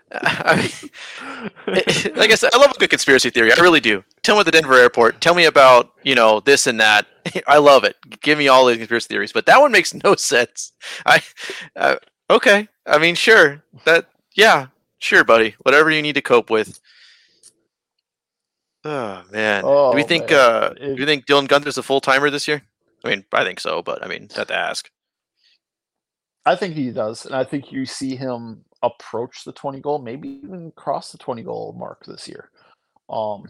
[0.12, 1.83] I mean,
[2.16, 3.53] like I said, I love a good conspiracy theory.
[3.53, 4.05] I really do.
[4.23, 5.21] Tell me about the Denver airport.
[5.21, 7.07] Tell me about you know this and that.
[7.49, 7.97] I love it.
[8.23, 10.73] Give me all the conspiracy theories, but that one makes no sense.
[11.05, 11.23] I
[11.75, 11.97] uh,
[12.31, 12.69] okay.
[12.87, 15.55] I mean, sure that yeah, Sure, buddy.
[15.63, 16.81] Whatever you need to cope with.
[18.85, 19.63] Oh man.
[19.65, 20.39] Oh, do we think man.
[20.39, 22.63] uh do you think Dylan Gunther's a full timer this year?
[23.05, 24.91] I mean, I think so, but I mean, have to ask.
[26.45, 30.41] I think he does, and I think you see him approach the 20 goal, maybe
[30.45, 32.51] even cross the 20 goal mark this year.
[33.09, 33.45] Um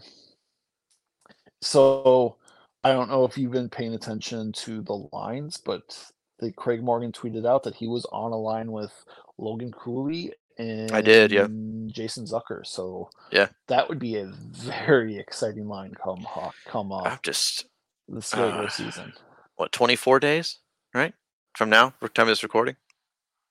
[1.61, 2.37] so
[2.83, 7.11] I don't know if you've been paying attention to the lines, but the Craig Morgan
[7.11, 8.91] tweeted out that he was on a line with
[9.37, 11.47] Logan Cooley and I did, yeah.
[11.87, 12.65] Jason Zucker.
[12.65, 16.25] So yeah, that would be a very exciting line come
[16.65, 17.07] come off.
[17.07, 17.65] I'm just
[18.07, 19.13] this regular uh, season.
[19.55, 20.59] What 24 days,
[20.93, 21.13] right?
[21.55, 22.75] From now, time of this recording,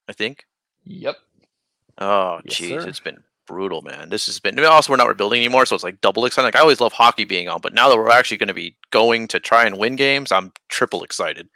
[0.08, 0.44] I think.
[0.84, 1.16] Yep.
[1.98, 4.10] Oh, jeez, yes, it's been brutal, man.
[4.10, 4.58] This has been.
[4.58, 6.46] I mean, also, we're not rebuilding anymore, so it's like double excited.
[6.46, 8.76] Like I always love hockey being on, but now that we're actually going to be
[8.90, 11.48] going to try and win games, I'm triple excited.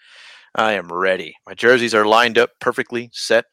[0.55, 1.37] I am ready.
[1.47, 3.45] My jerseys are lined up perfectly, set,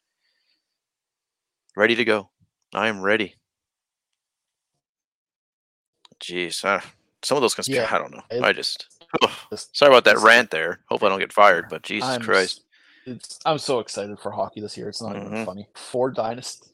[1.78, 2.30] ready to go.
[2.74, 3.36] I am ready.
[6.20, 6.82] Jeez, uh,
[7.22, 7.88] some of those conspiracy.
[7.90, 8.24] Yeah, I don't know.
[8.32, 8.88] It, I just.
[9.54, 10.80] sorry about that rant there.
[10.90, 12.64] Hope I don't get fired, but Jesus I'm, Christ.
[13.46, 14.90] I'm so excited for hockey this year.
[14.90, 15.34] It's not mm-hmm.
[15.34, 15.68] even funny.
[15.76, 16.72] Four dynasty.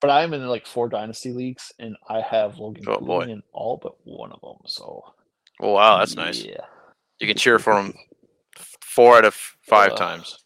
[0.00, 3.94] But I'm in like four dynasty leagues, and I have Logan oh, in all but
[4.04, 4.56] one of them.
[4.66, 5.04] So.
[5.60, 6.24] Oh wow, that's yeah.
[6.24, 6.44] nice.
[7.20, 7.94] You can cheer for him
[8.80, 10.41] four out of five uh, times.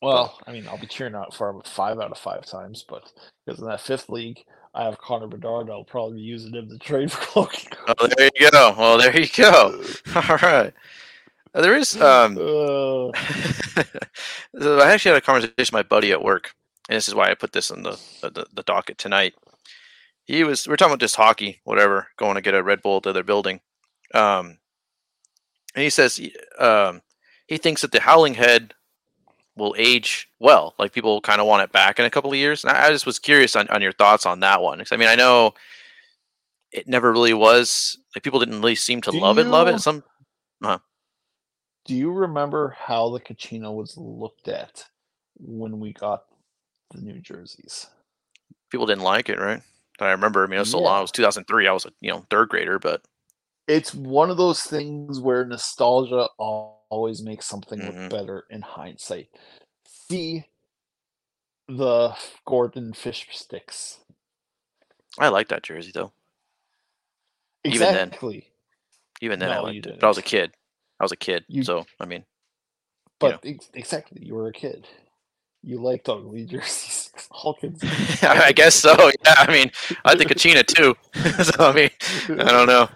[0.00, 3.12] Well, I mean, I'll be cheering out for him five out of five times, but
[3.44, 5.70] because in that fifth league, I have Connor Bedard.
[5.70, 7.60] I'll probably be using him to trade for Logan.
[7.88, 8.74] Oh, there you go.
[8.78, 9.82] Well, there you go.
[10.14, 10.72] All right.
[11.54, 12.00] Uh, there is.
[12.00, 16.54] Um, uh, I actually had a conversation with my buddy at work,
[16.88, 19.34] and this is why I put this in the the, the docket tonight.
[20.24, 20.68] He was.
[20.68, 23.24] We are talking about just hockey, whatever, going to get a Red Bull to their
[23.24, 23.60] building,
[24.14, 24.58] um,
[25.74, 26.20] and he says
[26.58, 27.02] um,
[27.46, 28.74] he thinks that the Howling Head
[29.58, 30.74] will age well.
[30.78, 32.64] Like people kind of want it back in a couple of years.
[32.64, 34.78] And I just was curious on, on your thoughts on that one.
[34.78, 35.54] Because I mean, I know
[36.72, 39.68] it never really was like people didn't really seem to do love you, it, love
[39.68, 39.80] it.
[39.80, 40.02] Some.
[40.62, 40.78] Uh,
[41.84, 44.84] do you remember how the Kachina was looked at
[45.38, 46.24] when we got
[46.90, 47.86] the New Jerseys?
[48.70, 49.62] People didn't like it, right?
[50.00, 50.44] I remember.
[50.44, 50.86] I mean, it was so yeah.
[50.86, 50.98] long.
[50.98, 51.66] It was 2003.
[51.66, 53.02] I was a you know third grader, but
[53.66, 56.28] it's one of those things where nostalgia
[56.90, 58.02] always makes something mm-hmm.
[58.02, 59.28] look better in hindsight.
[59.86, 60.46] See
[61.68, 62.14] the
[62.46, 63.98] Gorton fish sticks.
[65.18, 66.12] I like that jersey though.
[67.64, 68.48] Exactly.
[69.20, 70.00] Even then, even then no, I liked it.
[70.00, 70.52] But I was a kid.
[71.00, 72.24] I was a kid, you, so I mean.
[73.18, 73.56] But you know.
[73.56, 74.86] ex- exactly, you were a kid.
[75.62, 77.10] You liked ugly jerseys.
[77.30, 77.82] All kids.
[78.22, 78.94] I guess so.
[79.24, 79.70] Yeah, I mean,
[80.04, 80.94] I the Kachina too.
[81.42, 81.90] so I mean,
[82.40, 82.88] I don't know.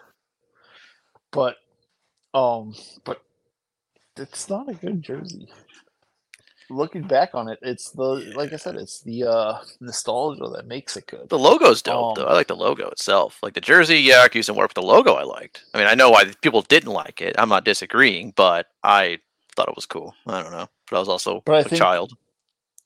[1.33, 1.57] But,
[2.35, 2.75] um,
[3.05, 3.23] but
[4.17, 5.49] it's not a good jersey.
[6.71, 10.97] Looking back on it, it's the like I said, it's the uh nostalgia that makes
[10.97, 11.29] it good.
[11.29, 12.31] The logo's dope um, though.
[12.31, 13.39] I like the logo itself.
[13.43, 15.65] Like the jersey, yeah, I could use some work, but the logo I liked.
[15.75, 17.35] I mean, I know why people didn't like it.
[17.37, 19.19] I'm not disagreeing, but I
[19.55, 20.15] thought it was cool.
[20.27, 22.17] I don't know, but I was also but I a think, child.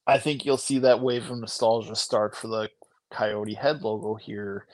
[0.06, 2.70] I think you'll see that wave of nostalgia start for the
[3.12, 4.66] Coyote head logo here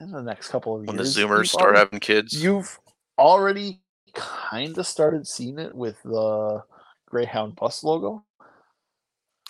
[0.00, 1.16] in the next couple of when years.
[1.16, 2.78] When the Zoomers start having kids, you've
[3.18, 3.80] already
[4.14, 6.62] kind of started seeing it with the
[7.06, 8.24] Greyhound bus logo.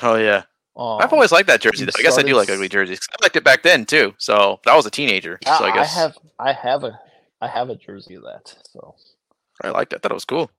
[0.03, 0.45] Oh yeah,
[0.77, 1.85] um, I've always liked that jersey.
[1.85, 1.93] Though.
[1.99, 3.01] I guess I do like ugly jerseys.
[3.13, 4.15] I liked it back then too.
[4.19, 5.39] So I was a teenager.
[5.45, 6.99] So I, I guess I have I have a
[7.41, 8.55] I have a jersey of that.
[8.71, 8.95] So
[9.63, 9.97] I liked it.
[9.97, 10.51] I thought it was cool.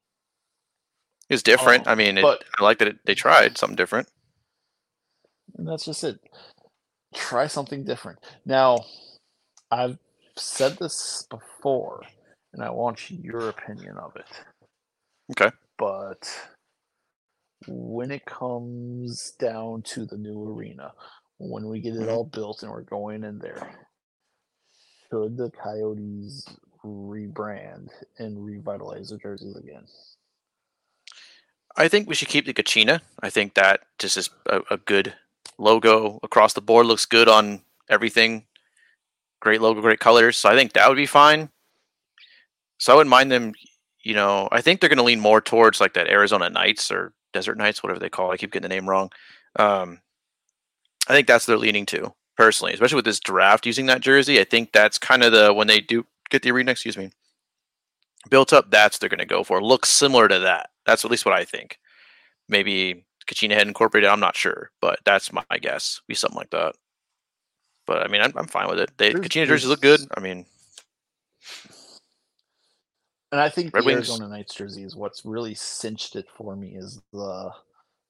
[1.30, 1.88] It was different.
[1.88, 4.10] Um, I mean, it, but, I like that it, they tried something different.
[5.58, 6.20] And that's just it.
[7.16, 8.20] Try something different.
[8.46, 8.86] Now,
[9.72, 9.98] I've
[10.36, 12.04] said this before
[12.54, 14.26] and I want your opinion of it.
[15.32, 15.56] Okay.
[15.78, 16.30] But
[17.68, 20.92] when it comes down to the new arena,
[21.38, 22.10] when we get it mm-hmm.
[22.10, 23.70] all built and we're going in there,
[25.10, 26.46] should the Coyotes
[26.84, 29.86] rebrand and revitalize the jerseys again?
[31.78, 33.02] I think we should keep the Kachina.
[33.22, 35.14] I think that just is a, a good
[35.58, 36.86] logo across the board.
[36.86, 38.46] Looks good on everything.
[39.40, 40.38] Great logo, great colors.
[40.38, 41.50] So I think that would be fine.
[42.82, 43.54] So I wouldn't mind them.
[44.02, 47.13] You know, I think they're going to lean more towards like that Arizona Knights or
[47.32, 48.32] Desert Knights, whatever they call.
[48.32, 48.34] it.
[48.34, 49.12] I keep getting the name wrong.
[49.58, 50.02] Um,
[51.08, 54.39] I think that's they're leaning to personally, especially with this draft using that jersey.
[54.39, 56.72] I think that's kind of the when they do get the arena.
[56.72, 57.12] Excuse me,
[58.32, 58.72] built up.
[58.72, 59.63] That's they're going to go for.
[59.63, 60.72] Looks similar to that.
[60.88, 61.78] That's at least what I think.
[62.50, 64.10] Maybe Kachina had incorporated.
[64.10, 66.02] I'm not sure, but that's my guess.
[66.08, 66.74] Be something like that.
[67.86, 68.89] But I mean, I'm, I'm fine with it.
[68.98, 70.00] They Kachina jerseys look good.
[70.17, 70.48] I mean,
[73.32, 74.10] and I think Red the Wings.
[74.10, 77.52] Arizona Knights jersey is what's really cinched it for me is the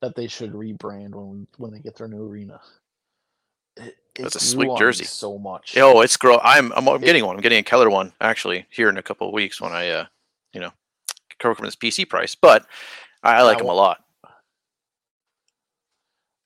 [0.01, 2.59] that they should rebrand when when they get their new arena.
[3.77, 5.05] It, That's a sweet jersey.
[5.05, 5.77] So much.
[5.77, 6.39] Oh, it's grow.
[6.43, 7.35] I'm I'm, I'm getting one.
[7.35, 10.05] I'm getting a Keller one actually here in a couple of weeks when I uh
[10.53, 10.71] you know
[11.39, 12.65] cover from this PC price, but
[13.23, 14.03] I, I like them a lot.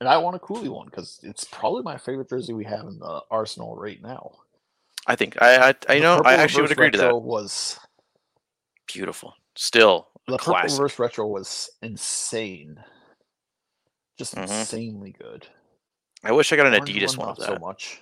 [0.02, 3.00] And I want a Cooley one because it's probably my favorite jersey we have in
[3.00, 4.34] the arsenal right now.
[5.08, 7.22] I think I I, I know I actually would agree to that.
[7.22, 7.80] Was
[8.96, 9.34] beautiful.
[9.56, 12.78] Still the purple reverse retro was insane,
[14.18, 14.52] just mm-hmm.
[14.52, 15.48] insanely good.
[16.24, 17.46] I wish I got an orange Adidas one, one of that.
[17.46, 18.02] So much.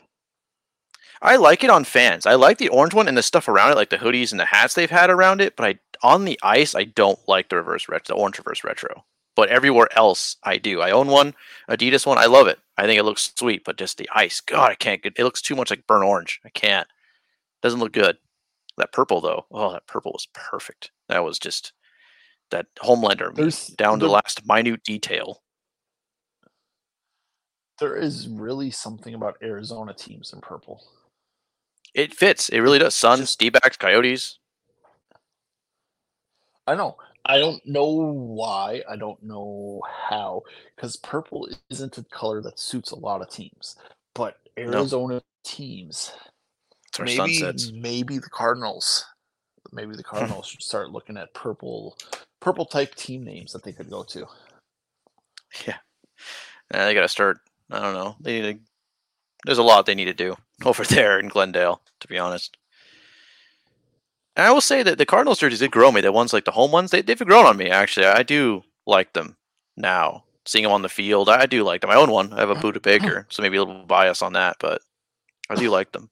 [1.21, 2.25] I like it on fans.
[2.25, 4.45] I like the orange one and the stuff around it, like the hoodies and the
[4.45, 5.55] hats they've had around it.
[5.55, 9.05] But I on the ice, I don't like the reverse retro, the orange reverse retro.
[9.35, 10.81] But everywhere else, I do.
[10.81, 11.33] I own one,
[11.69, 12.17] Adidas one.
[12.17, 12.59] I love it.
[12.77, 13.63] I think it looks sweet.
[13.63, 15.01] But just the ice, God, I can't.
[15.01, 16.39] Get, it looks too much like burnt orange.
[16.45, 16.87] I can't.
[17.61, 18.17] Doesn't look good.
[18.77, 20.91] That purple though, oh, that purple was perfect.
[21.09, 21.73] That was just
[22.51, 25.41] that Homelander There's, down to the last minute detail.
[27.79, 30.83] There is really something about Arizona teams in purple.
[31.93, 32.49] It fits.
[32.49, 32.95] It really does.
[32.95, 34.39] Suns, D backs, Coyotes.
[36.65, 36.97] I know.
[37.25, 38.81] I don't know why.
[38.89, 40.43] I don't know how.
[40.75, 43.75] Because purple isn't a color that suits a lot of teams.
[44.13, 45.21] But Arizona no.
[45.43, 46.11] teams,
[46.99, 47.71] maybe sunsets.
[47.71, 49.05] maybe the Cardinals,
[49.71, 50.17] maybe the hmm.
[50.17, 51.97] Cardinals should start looking at purple,
[52.39, 54.25] purple type team names that they could go to.
[55.65, 55.77] Yeah,
[56.71, 57.39] they got to start.
[57.71, 58.15] I don't know.
[58.19, 58.59] They need to,
[59.45, 62.57] There's a lot they need to do over there in Glendale, to be honest.
[64.35, 66.01] And I will say that the Cardinals jerseys did grow me.
[66.01, 67.69] The ones like the home ones, they, they've grown on me.
[67.69, 69.37] Actually, I do like them
[69.77, 70.23] now.
[70.45, 71.89] Seeing them on the field, I do like them.
[71.89, 72.33] I own one.
[72.33, 74.81] I have a Budda Baker, so maybe a little bias on that, but
[75.49, 76.09] I do like them.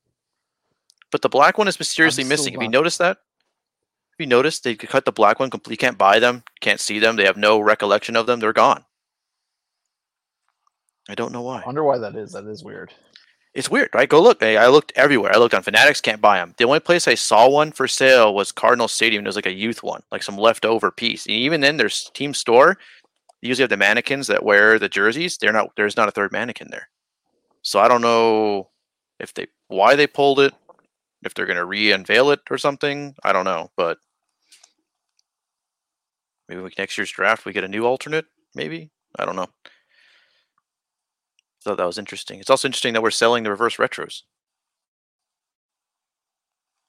[1.11, 2.53] But the black one is mysteriously missing.
[2.53, 3.17] Have you noticed that?
[3.17, 5.77] Have you noticed they cut the black one completely?
[5.77, 6.43] Can't buy them.
[6.61, 7.15] Can't see them.
[7.15, 8.39] They have no recollection of them.
[8.39, 8.85] They're gone.
[11.09, 11.61] I don't know why.
[11.61, 12.31] I wonder why that is.
[12.31, 12.93] That is weird
[13.53, 14.07] it's weird, right?
[14.07, 14.41] Go look.
[14.41, 15.33] I, I looked everywhere.
[15.33, 16.53] I looked on Fanatics, can't buy them.
[16.57, 19.25] The only place I saw one for sale was Cardinal Stadium.
[19.25, 21.25] It was like a youth one, like some leftover piece.
[21.25, 22.77] And even then, there's team store,
[23.41, 25.37] they usually have the mannequins that wear the jerseys.
[25.37, 25.75] They're not.
[25.75, 26.89] There's not a third mannequin there.
[27.61, 28.69] So I don't know
[29.19, 30.53] if they why they pulled it,
[31.23, 33.15] if they're going to re-unveil it or something.
[33.23, 33.97] I don't know, but
[36.47, 38.25] maybe next year's draft we get a new alternate.
[38.55, 39.47] Maybe I don't know
[41.63, 42.39] thought that was interesting.
[42.39, 44.23] It's also interesting that we're selling the reverse retros,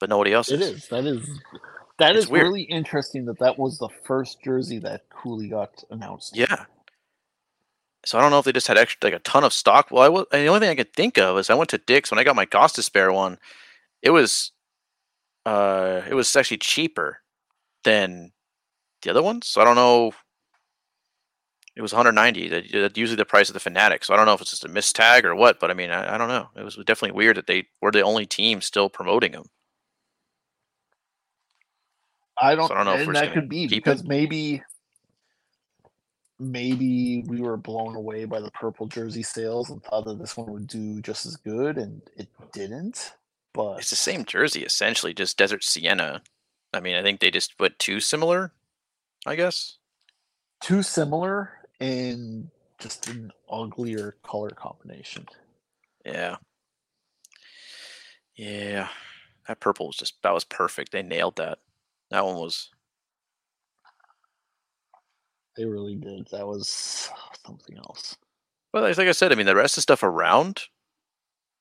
[0.00, 0.50] but nobody else.
[0.50, 0.70] It is.
[0.70, 0.88] is.
[0.88, 1.40] That is.
[1.98, 2.44] That it's is weird.
[2.44, 6.36] really interesting that that was the first jersey that Cooley got announced.
[6.36, 6.64] Yeah.
[8.04, 9.90] So I don't know if they just had extra, like a ton of stock.
[9.90, 12.10] Well, I was, the only thing I could think of is I went to Dick's
[12.10, 13.38] when I got my Gostisbehere one.
[14.02, 14.52] It was,
[15.46, 17.18] uh, it was actually cheaper
[17.84, 18.32] than
[19.02, 19.46] the other ones.
[19.46, 20.12] So I don't know
[21.74, 22.48] it was 190.
[22.48, 24.04] That's usually the price of the Fanatic.
[24.04, 26.14] So I don't know if it's just a mistag or what, but I mean, I,
[26.14, 26.48] I don't know.
[26.54, 29.44] It was definitely weird that they were the only team still promoting them.
[32.38, 34.08] I don't, so I don't know and that could be because it.
[34.08, 34.62] maybe
[36.40, 40.50] maybe we were blown away by the purple jersey sales and thought that this one
[40.50, 43.12] would do just as good, and it didn't.
[43.54, 46.22] But it's the same jersey essentially, just desert sienna.
[46.72, 48.52] I mean, I think they just put too similar.
[49.26, 49.78] I guess
[50.62, 55.26] too similar and just an uglier color combination.
[56.06, 56.36] Yeah.
[58.36, 58.88] Yeah.
[59.48, 60.92] That purple was just that was perfect.
[60.92, 61.58] They nailed that.
[62.10, 62.70] That one was
[65.56, 66.28] they really did.
[66.30, 67.10] That was
[67.44, 68.16] something else.
[68.72, 70.62] Well, like I said, I mean the rest of the stuff around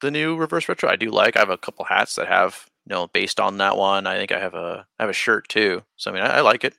[0.01, 1.35] the new reverse retro I do like.
[1.35, 4.07] I have a couple hats that have you know based on that one.
[4.07, 5.83] I think I have a I have a shirt too.
[5.97, 6.75] So I mean I, I like it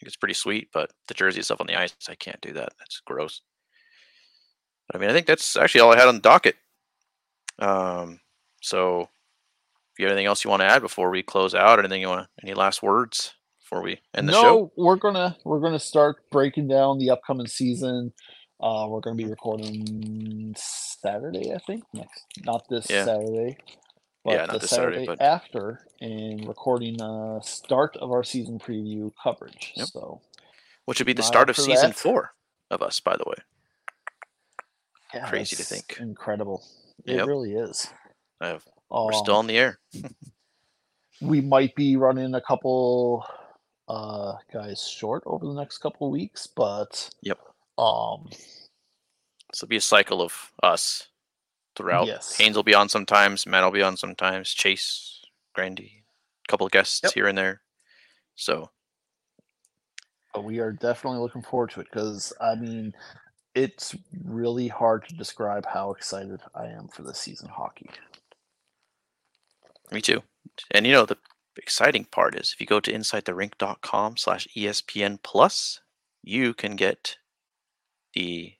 [0.00, 2.72] it's pretty sweet, but the jersey stuff on the ice, I can't do that.
[2.78, 3.40] That's gross.
[4.86, 6.56] But I mean, I think that's actually all I had on the docket.
[7.58, 8.20] Um,
[8.60, 11.82] so, if you have anything else you want to add before we close out, or
[11.82, 14.54] anything you want any last words before we end the no, show?
[14.54, 18.12] No, we're gonna we're gonna start breaking down the upcoming season.
[18.60, 21.84] Uh, we're gonna be recording Saturday, I think.
[21.92, 23.04] Next, not this yeah.
[23.04, 23.58] Saturday
[24.26, 25.22] but yeah, the Saturday, Saturday but...
[25.22, 29.72] after and recording the start of our season preview coverage.
[29.76, 29.86] Yep.
[29.86, 30.20] So,
[30.86, 31.96] which would be the start of season that.
[31.96, 32.34] four
[32.72, 33.36] of us, by the way.
[35.14, 35.98] Yeah, Crazy to think.
[36.00, 36.64] Incredible.
[37.04, 37.28] It yep.
[37.28, 37.88] really is.
[38.40, 39.78] Have, we're um, still on the air.
[41.20, 43.24] we might be running a couple
[43.86, 47.38] uh, guys short over the next couple weeks, but yep.
[47.78, 51.08] Um, this will be a cycle of us
[51.76, 52.06] throughout.
[52.06, 52.36] Yes.
[52.36, 53.46] Haynes will be on sometimes.
[53.46, 54.52] Matt will be on sometimes.
[54.52, 55.22] Chase,
[55.54, 56.04] Grandy,
[56.46, 57.12] a couple of guests yep.
[57.12, 57.60] here and there.
[58.34, 58.70] So,
[60.38, 62.94] we are definitely looking forward to it because I mean,
[63.54, 67.88] it's really hard to describe how excited I am for this season hockey.
[69.90, 70.22] Me too.
[70.72, 71.16] And you know the
[71.56, 75.80] exciting part is if you go to insidetherink.com slash ESPN plus,
[76.22, 77.16] you can get
[78.16, 78.52] the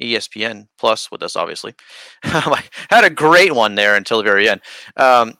[0.00, 1.74] ESPN Plus with us, obviously.
[2.24, 4.62] I had a great one there until the very end.
[4.96, 5.34] Um,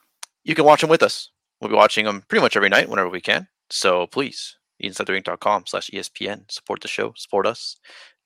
[0.44, 1.30] you can watch them with us.
[1.60, 3.48] We'll be watching them pretty much every night whenever we can.
[3.70, 6.50] So please, insidetherink.com slash ESPN.
[6.50, 7.76] Support the show, support us,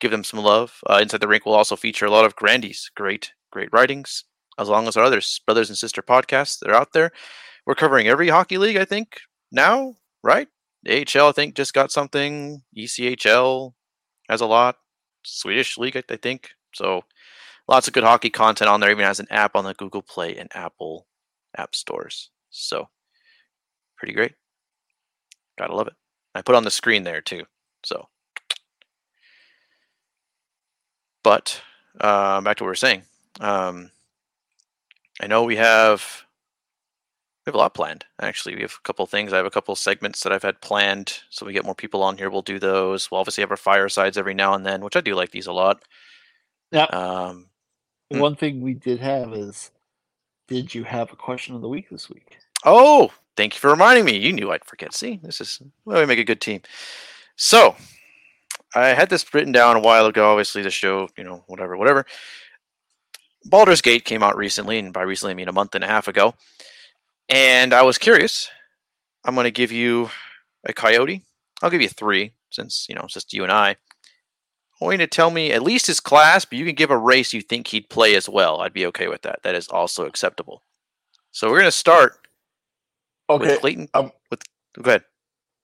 [0.01, 0.81] give them some love.
[0.89, 4.25] Uh, Inside the Rink will also feature a lot of Grandy's great, great writings,
[4.59, 7.11] as long as our other brothers and sister podcasts that are out there.
[7.67, 9.21] We're covering every hockey league, I think,
[9.51, 10.49] now, right?
[10.89, 12.63] AHL, I think, just got something.
[12.77, 13.73] ECHL
[14.29, 14.77] has a lot.
[15.25, 16.51] Swedish league, I think.
[16.75, 17.05] So
[17.69, 18.91] lots of good hockey content on there.
[18.91, 21.07] Even has an app on the Google Play and Apple
[21.57, 22.31] app stores.
[22.51, 22.89] So
[23.97, 24.35] pretty great.
[25.59, 25.95] Gotta love it.
[26.35, 27.45] I put on the screen there too.
[27.85, 28.09] So,
[31.23, 31.61] but
[32.01, 33.03] uh, back to what we are saying.
[33.41, 33.91] Um,
[35.21, 36.24] I know we have
[37.45, 38.07] we have a lot planned.
[38.21, 39.33] Actually, we have a couple things.
[39.33, 42.17] I have a couple segments that I've had planned, so we get more people on
[42.17, 42.31] here.
[42.31, 43.11] We'll do those.
[43.11, 45.53] We'll obviously have our firesides every now and then, which I do like these a
[45.53, 45.83] lot.
[46.73, 46.85] Yeah.
[46.85, 47.47] Um,
[48.11, 48.21] hmm.
[48.21, 49.71] One thing we did have is,
[50.49, 52.39] did you have a question of the week this week?
[52.65, 54.17] Oh, thank you for reminding me.
[54.17, 54.95] You knew I'd forget.
[54.95, 56.63] See, this is well, we make a good team.
[57.37, 57.77] So,
[58.75, 60.31] I had this written down a while ago.
[60.31, 62.07] Obviously, the show, you know, whatever, whatever.
[63.45, 66.09] Baldur's Gate came out recently, and by recently I mean a month and a half
[66.09, 66.35] ago.
[67.29, 68.51] And I was curious.
[69.25, 70.11] I'm going to give you
[70.67, 71.23] a coyote.
[71.63, 73.71] I'll give you three since, you know, it's just you and I.
[73.71, 76.99] I want you to tell me at least his class, but you can give a
[76.99, 78.61] race you think he'd play as well.
[78.61, 79.41] I'd be okay with that.
[79.43, 80.63] That is also acceptable.
[81.31, 82.29] So we're going to start
[83.31, 83.47] okay.
[83.47, 83.89] with Clayton.
[83.95, 84.43] Um, with,
[84.81, 85.05] go ahead.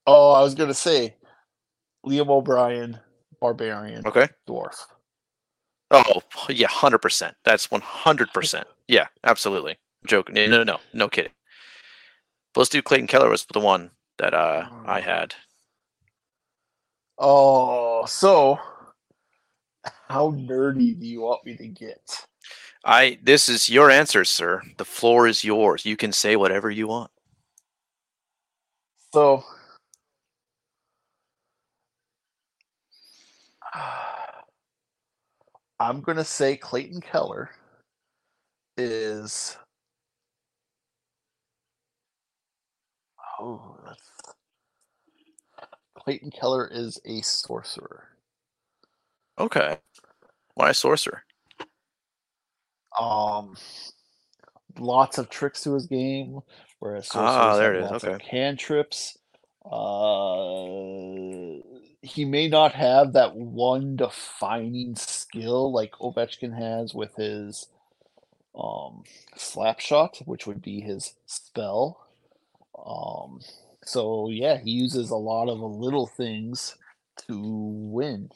[0.07, 1.17] Oh, I was going to say
[2.07, 2.99] Liam O'Brien,
[3.41, 4.87] Barbarian, okay, Dwarf.
[5.91, 7.33] Oh, yeah, 100%.
[7.45, 8.65] That's 100%.
[8.89, 9.77] Yeah, absolutely.
[10.07, 10.37] Joking.
[10.37, 11.33] No, no, no, no kidding.
[12.53, 15.05] But let's do Clayton Keller was the one that uh, I mm.
[15.05, 15.35] had.
[17.19, 18.59] Oh, so
[20.09, 22.27] how nerdy do you want me to get?
[22.85, 24.63] I this is your answer, sir.
[24.79, 25.85] The floor is yours.
[25.85, 27.11] You can say whatever you want.
[29.13, 29.45] So
[35.81, 37.51] I'm gonna say Clayton Keller
[38.77, 39.57] is
[43.41, 44.11] Oh, that's
[45.97, 48.09] Clayton Keller is a sorcerer.
[49.39, 49.79] Okay.
[50.55, 51.23] Why a sorcerer?
[52.99, 53.57] Um,
[54.79, 56.41] lots of tricks to his game.
[56.81, 58.05] Whereas ah, there it is.
[58.05, 58.19] Okay.
[58.19, 59.17] Cantrips.
[59.65, 61.61] Uh,
[62.03, 67.69] he may not have that one defining skill like Ovechkin has with his
[68.55, 69.05] um
[69.37, 72.07] slap shot, which would be his spell.
[72.85, 73.41] Um,
[73.85, 76.77] so yeah, he uses a lot of little things
[77.27, 78.31] to win.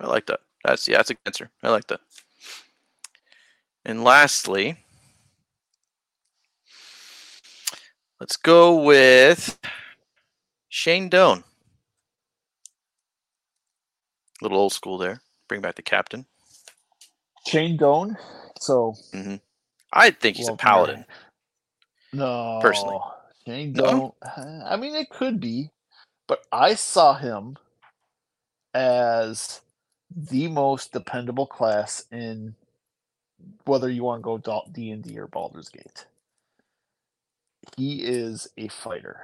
[0.00, 0.40] I like that.
[0.64, 1.50] That's yeah, that's a good answer.
[1.62, 2.00] I like that.
[3.84, 4.76] And lastly,
[8.20, 9.58] let's go with
[10.68, 11.44] Shane Doan.
[14.40, 15.20] A little old school there.
[15.48, 16.26] Bring back the captain.
[17.46, 18.16] Shane Doan.
[18.60, 19.36] So mm-hmm.
[19.92, 21.04] I think he's well, a paladin.
[22.12, 22.98] No, personally,
[23.46, 23.96] Shane Doan.
[23.96, 24.14] No?
[24.66, 25.70] I mean, it could be,
[26.28, 27.56] but I saw him
[28.74, 29.60] as
[30.14, 32.54] the most dependable class in
[33.64, 36.06] whether you want to go D and D or Baldur's Gate.
[37.76, 39.20] He is a fighter.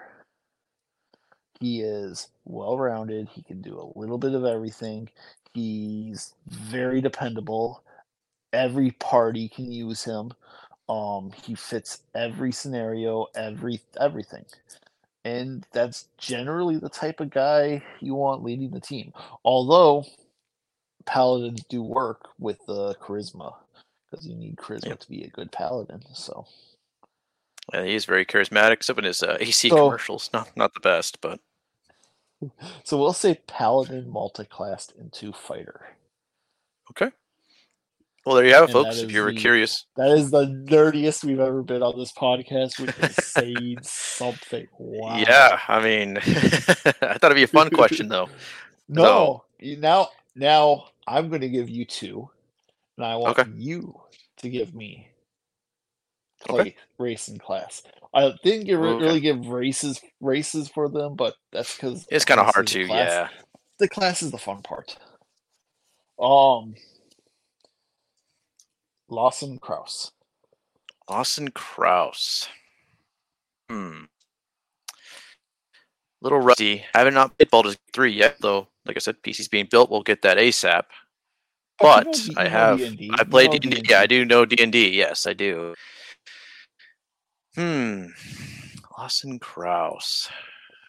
[1.60, 3.28] He is well rounded.
[3.28, 5.10] He can do a little bit of everything.
[5.52, 7.82] He's very dependable.
[8.52, 10.32] Every party can use him.
[10.88, 14.44] Um, he fits every scenario, every everything,
[15.24, 19.12] and that's generally the type of guy you want leading the team.
[19.44, 20.06] Although
[21.04, 23.54] paladins do work with the charisma
[24.10, 24.94] because you need charisma yeah.
[24.94, 26.02] to be a good paladin.
[26.14, 26.46] So.
[27.72, 30.30] Yeah, he's very charismatic, except in his uh, AC so, commercials.
[30.32, 31.40] Not not the best, but.
[32.84, 35.96] So we'll say paladin multiclassed into fighter.
[36.92, 37.10] Okay.
[38.24, 38.98] Well, there you have it, folks.
[38.98, 42.78] If you were the, curious, that is the nerdiest we've ever been on this podcast.
[42.78, 44.66] We can say something.
[44.78, 45.16] Wow.
[45.16, 48.28] Yeah, I mean, I thought it'd be a fun question, though.
[48.88, 49.66] no, so.
[49.78, 52.28] now now I'm going to give you two,
[52.96, 53.50] and I want okay.
[53.54, 53.98] you
[54.38, 55.08] to give me
[56.40, 56.76] play okay.
[56.98, 57.82] race and class.
[58.14, 59.04] I didn't give, okay.
[59.04, 62.86] really give races races for them, but that's because it's kind of hard to.
[62.86, 63.10] Class.
[63.10, 63.28] Yeah,
[63.78, 64.96] the class is the fun part.
[66.20, 66.74] Um,
[69.08, 70.12] Lawson Crouse.
[71.08, 72.48] Lawson Crouse.
[73.70, 74.04] Hmm.
[76.20, 76.84] Little rusty.
[76.94, 78.68] I haven't not played Baldur's 3 yet, though.
[78.86, 79.90] Like I said, PC's being built.
[79.90, 80.84] We'll get that ASAP.
[81.78, 82.82] But oh, you know, I have.
[83.12, 83.82] I played D&D.
[83.88, 84.90] Yeah, I do know D&D.
[84.90, 85.74] Yes, I do.
[87.54, 88.06] Hmm.
[88.98, 90.28] Lawson Crouse.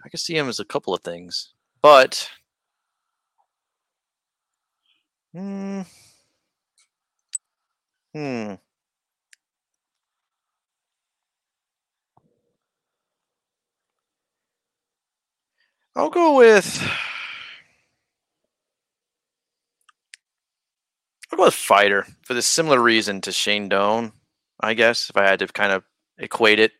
[0.03, 2.29] I can see him as a couple of things, but
[5.33, 5.81] hmm.
[8.13, 8.55] Hmm.
[15.95, 16.81] I'll go with
[21.31, 24.13] I'll go with fighter for the similar reason to Shane Doan,
[24.59, 25.83] I guess, if I had to kind of
[26.17, 26.73] equate it.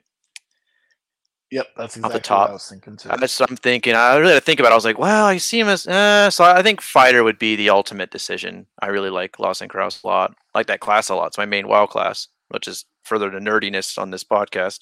[1.52, 2.42] Yep, that's exactly the top.
[2.42, 3.10] what I was thinking too.
[3.10, 3.96] That's what I'm thinking.
[3.96, 4.74] I really had to think about it.
[4.74, 7.56] I was like, well, I see him as uh, so I think fighter would be
[7.56, 8.68] the ultimate decision.
[8.80, 10.36] I really like Lawson Crouse a lot.
[10.54, 11.28] I like that class a lot.
[11.28, 14.82] It's my main WoW class, which is further to nerdiness on this podcast.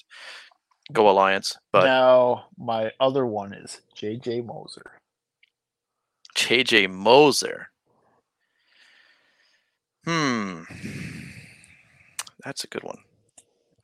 [0.92, 1.56] Go Alliance.
[1.72, 4.92] But now my other one is JJ Moser.
[6.36, 7.70] JJ Moser.
[10.04, 10.62] Hmm.
[12.44, 12.98] That's a good one.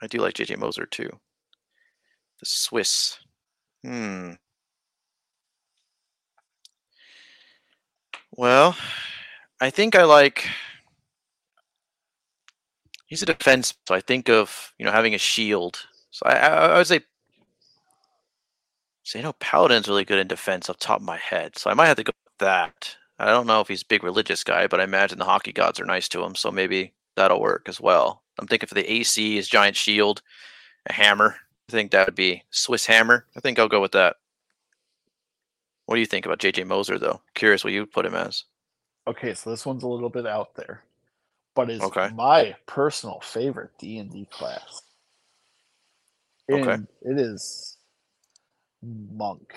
[0.02, 1.10] I do like JJ Moser too.
[2.40, 3.18] The Swiss.
[3.82, 4.34] Hmm.
[8.32, 8.76] Well,
[9.60, 10.48] I think I like.
[13.06, 15.86] He's a defense, so I think of you know having a shield.
[16.10, 17.00] So I, I, I would say.
[19.02, 21.74] So you know, Paladin's really good in defense off top of my head, so I
[21.74, 22.96] might have to go with that.
[23.18, 25.78] I don't know if he's a big religious guy, but I imagine the hockey gods
[25.78, 28.22] are nice to him, so maybe that'll work as well.
[28.38, 30.22] I'm thinking for the AC is giant shield,
[30.86, 31.36] a hammer.
[31.68, 33.26] I think that would be Swiss hammer.
[33.36, 34.16] I think I'll go with that.
[35.86, 37.20] What do you think about JJ Moser though?
[37.34, 38.44] Curious what you put him as.
[39.06, 40.82] Okay, so this one's a little bit out there,
[41.54, 42.08] but it's okay.
[42.14, 44.82] my personal favorite D and D class.
[46.48, 46.82] And okay.
[47.02, 47.76] it is
[48.82, 49.54] monk.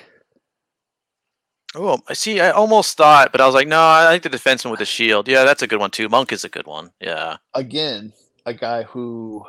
[1.75, 2.39] Oh, I see.
[2.39, 5.27] I almost thought, but I was like, no, I like the defenseman with the shield.
[5.27, 6.09] Yeah, that's a good one too.
[6.09, 6.91] Monk is a good one.
[6.99, 7.37] Yeah.
[7.53, 8.13] Again,
[8.45, 9.45] a guy who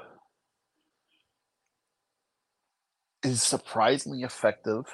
[3.22, 4.86] is surprisingly effective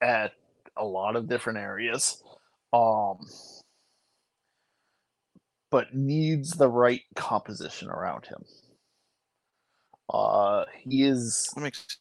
[0.00, 0.32] at
[0.76, 2.22] a lot of different areas.
[2.72, 3.18] Um,
[5.70, 8.44] but needs the right composition around him.
[10.12, 11.50] Uh, he is.
[11.54, 11.98] That makes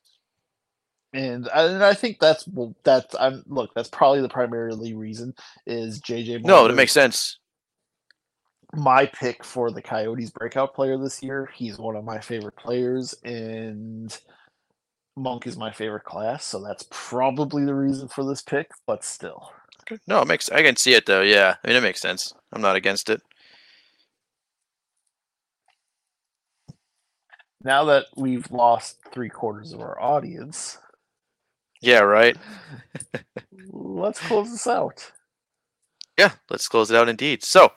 [1.15, 5.33] and and I think that's well, that's I'm look that's probably the primarily reason
[5.65, 6.43] is JJ.
[6.43, 7.39] no, that makes sense.
[8.73, 11.49] My pick for the Coyotes breakout player this year.
[11.55, 14.15] He's one of my favorite players, and
[15.17, 18.69] Monk is my favorite class, so that's probably the reason for this pick.
[18.85, 19.51] But still,
[20.07, 21.21] no, it makes I can see it though.
[21.21, 22.33] Yeah, I mean it makes sense.
[22.53, 23.21] I'm not against it.
[27.63, 30.77] Now that we've lost three quarters of our audience,
[31.81, 32.37] yeah, right.
[33.71, 35.11] let's close this out.
[36.17, 37.43] Yeah, let's close it out indeed.
[37.43, 37.71] So,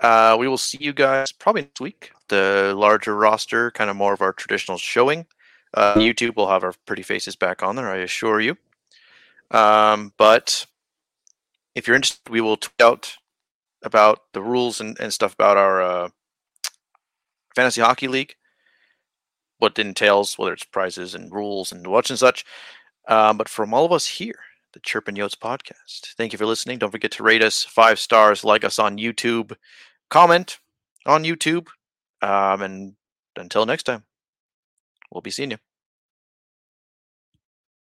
[0.00, 2.12] uh, we will see you guys probably next week.
[2.28, 5.26] The larger roster, kind of more of our traditional showing.
[5.76, 8.56] Uh, YouTube will have our pretty faces back on there, I assure you.
[9.50, 10.66] Um, but
[11.74, 13.16] if you're interested, we will tweet out
[13.82, 16.08] about the rules and, and stuff about our uh,
[17.54, 18.34] fantasy hockey league,
[19.58, 22.44] what it entails, whether it's prizes and rules and what and such.
[23.06, 24.38] Um, but from all of us here,
[24.72, 26.78] the Chirpin Yotes podcast, thank you for listening.
[26.78, 29.54] Don't forget to rate us five stars, like us on YouTube,
[30.10, 30.58] comment
[31.04, 31.68] on YouTube.
[32.22, 32.94] Um, and
[33.36, 34.04] until next time,
[35.12, 35.65] we'll be seeing you.